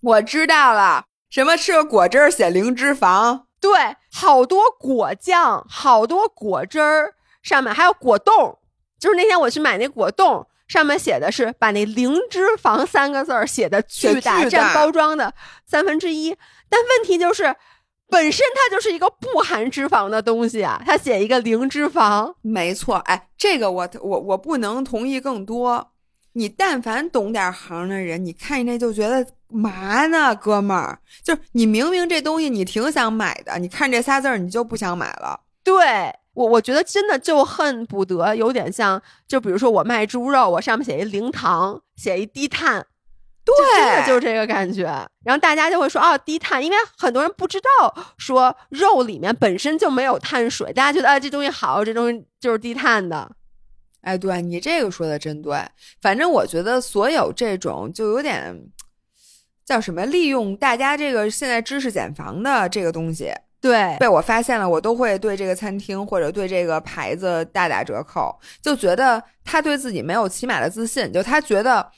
[0.00, 7.14] 我知道了，什么吃个果汁儿写零脂肪，对，好多果酱，好多果汁儿，
[7.44, 8.58] 上面还有果冻，
[8.98, 10.46] 就是那天我去买那果冻。
[10.66, 15.34] 上面写的是把那零脂肪三个字儿写的巨大，占包装的
[15.66, 16.34] 三分之一。
[16.70, 17.54] 但问题就是，
[18.08, 22.96] 本身它就是一个不含脂肪的东西啊，它写一个零脂肪，没错。
[22.96, 25.92] 哎，这个我我我不能同意更多。
[26.32, 35.84] 你但凡懂点行的人，你看见这就觉得嘛呢，哥们儿，就是你明明这东西你挺想买的，你看这仨字儿你就不想买了，对。
[36.34, 42.84] 我我觉得真的就恨不得有点像，就比如说我卖猪肉，我上面写一零糖，写一低碳，
[43.44, 44.82] 对，真的就这个感觉。
[45.24, 53.30] 然后大家就会说哦，低碳，因为很多人不知道说肉里面本身就没有碳水，大家觉得啊这东西好，这东西就是低碳的。
[54.00, 55.56] 哎，对你这个说的真对。
[56.02, 58.60] 反正我觉得所有这种就有点
[59.64, 63.32] 叫什么，利用大家这个现在知识减防的这个东西。
[63.64, 71.90] 对，被我发现了，我都会对这个餐厅或者对这个牌子大打折扣，就觉得他对自己没有起码的自信，就他觉得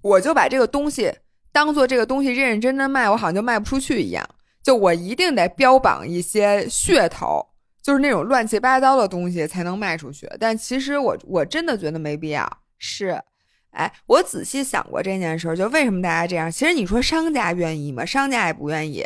[0.00, 1.12] 我就把这个东西
[1.50, 4.24] 当做这个东西认认真真卖，我好像就卖不出去一样，
[4.62, 7.44] 就我一定得标榜一些噱头，
[7.82, 10.30] 就是那种乱七八糟的东西才能卖出去。
[10.38, 12.48] 但其实我我真的觉得没必要。
[12.78, 13.20] 是，
[13.72, 16.48] 哎，我仔细想过这件事，就为什么大家这样？
[16.48, 18.04] 其实你说商家愿意吗？
[18.04, 19.04] 商家也不愿意。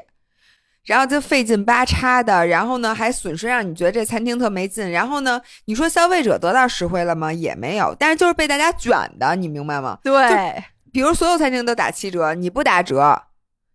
[0.87, 4.89] 然后就费劲巴叉的，然后呢还损失让你觉得这餐厅特没劲。
[4.91, 7.33] 然后呢，你说消费者得到实惠了吗？
[7.33, 9.99] 也没有，但是就是被大家卷的，你明白吗？
[10.05, 13.21] 对，比如所有餐厅都打七折，你不打折，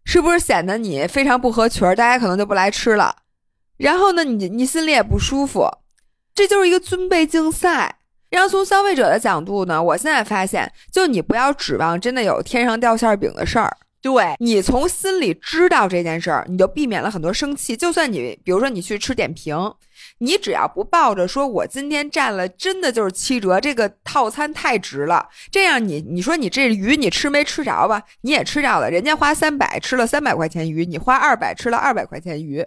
[0.05, 1.93] 是不是显得你非常不合群儿？
[1.93, 3.17] 大家可能就不来吃了。
[3.77, 5.69] 然后呢，你你心里也不舒服，
[6.33, 7.97] 这就是一个尊卑竞赛。
[8.29, 13.75] 然后从消费者的角度呢，我现在发现，就你不要指望真的有天上掉馅饼的事儿。
[14.01, 17.77] 对你从心里知道这件事儿，你就避免了很多生气。
[17.77, 19.55] 就算你，比如说你去吃点评，
[20.17, 28.01] 你只要不抱着说我今天占了真的就是七折，这个套餐太值了，这样你你说你这鱼你吃没吃着吧？
[28.21, 32.65] 你也吃着了，人家花三百吃了三百块钱鱼，你花二百吃了二百块钱鱼，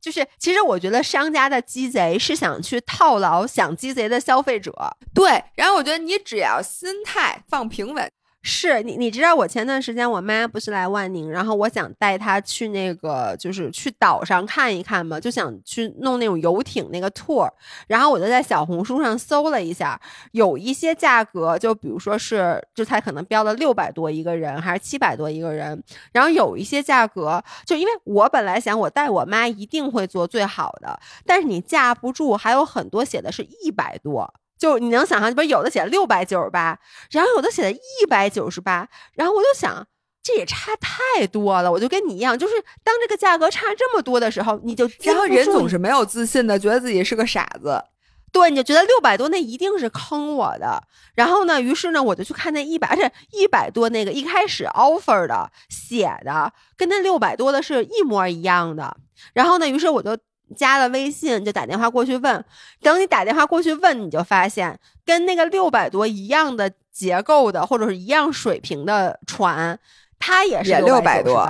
[0.00, 4.72] 就是其实我觉得商家的鸡贼是想去套牢想鸡贼的消费者。
[5.12, 8.08] 对，然后我觉得你只要心态放平稳。
[8.50, 17.46] 是你，你知道我前段时间我妈不是来万宁，然后我想带她去那个，就是去岛上看一看嘛，就想去弄那种游艇那个 tour，
[17.86, 20.00] 然后我就在小红书上搜了一下，
[20.32, 34.32] 有一些价格，就比如说是，就才可能标了六百多一个人，还是七百多一个人，然后有一些价格，就因为我本来想我带我妈一定会做最好的，但是你架不住，还有很多写的是一百多。
[34.58, 36.78] 就你能想象，不是有的写六百九十八，
[37.10, 39.86] 然后有的写的一百九十八，然后我就想，
[40.22, 41.70] 这也差太多了。
[41.70, 47.84] 我就跟你一样，就是当这个价格差这么多的时候，你就然后人总是没有自信的，觉得自己是个傻子。
[48.32, 50.82] 对，你就觉得六百多那一定是坑我的。
[51.14, 58.96] 然后呢，于是呢，我就去看那一百，而且一百多那个一开始 offer 的写的跟那六百多的是一模一样的。
[59.32, 60.18] 然后呢，于是我就。
[60.56, 62.44] 加了微信就打电话过去问，
[62.80, 69.78] 等你打电话过去问，你就发现跟那个六百多一样的结构的或者是一样水平的船，
[70.18, 71.46] 它也是六百多，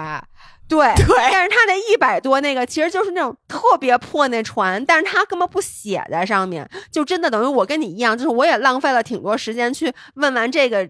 [0.68, 1.16] 对 对。
[1.32, 10.82] 但是它那一百多那个其实就是那种特别破那船，但是它根本不写在上面，就真的等于我跟你一样，就是我也浪费了挺多时间去问完这个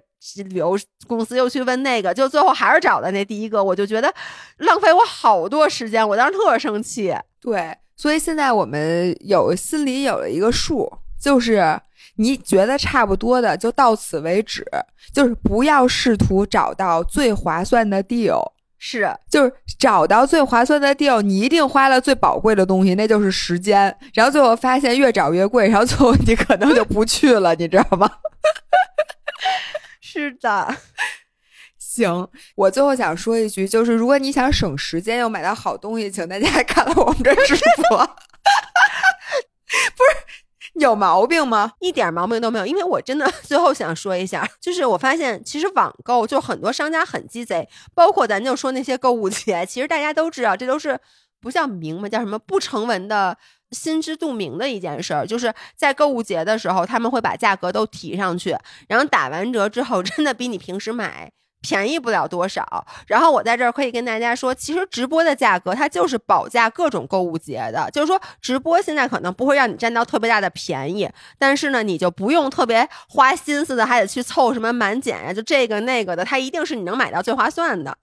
[0.48, 4.12] 旅游公司，又去问那个，就最后还是找的那第一个，我就觉得
[4.56, 7.76] 浪费我好多时间，我当时特生气，对。
[7.98, 10.88] 所以现在我们有心里有了一个数，
[11.20, 11.78] 就是
[12.14, 14.64] 你觉得差不多的就到此为止，
[15.12, 28.08] 就是不要试图找到最划算的 deal，是，就是找到最划算的 deal，你一定花了最宝贵的东西，那就是时间，然后最后发现越找越贵，然后最后你可能就不去了，你知道吗？
[30.00, 30.76] 是的。
[31.98, 37.54] 行，我最后想说一句，就是如果你想省时间又买到好东西，请大家 看了我们这直
[37.88, 37.98] 播。
[39.68, 41.72] 不是有毛病吗？
[41.80, 42.64] 一点毛病都没有。
[42.64, 50.98] 因为我真的 最后想说一下，就是我发现其实网购就很多商家很鸡贼，包括咱就说那些购物节，其实大家都知道，这都是
[51.40, 53.36] 不叫明嘛，叫什么不成文的
[53.72, 55.26] 心知肚明的一件事儿。
[55.26, 58.56] 就是在购物节的时候，他们会把价格都提上去，
[58.88, 61.30] 然后打完折之后，真的比你平时买。
[61.60, 62.86] 便宜不了多少。
[63.06, 77.96] 然后我在这儿可以跟大家说，其实直播的价格它就是保价各种购物节的，就是说直播现在可能不会让你占到特别大的便宜，但是呢，你就不用特别花心思的，还得去凑什么满减呀，就这个那个的，它一定是你能买到最划算的。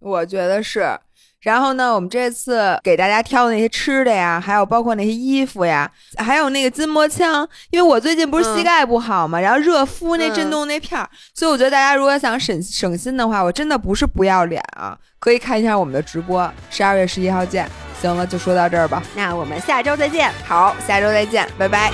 [0.00, 0.98] 我觉得是。
[1.44, 17.70] 然后呢，我们这次给大家挑的那些吃的呀，还有包括那些衣服呀，还有那个筋膜枪，因为我最近不是膝盖不好嘛，然后热敷那震动那片儿，所以我觉得大家如果想省省心的话，我真的不是不要脸啊，可以看一下我们的直播，十二月十一号见。
[18.00, 20.30] 行了，就说到这儿吧，那我们下周再见。
[20.46, 21.90] 好，下周再见，拜拜。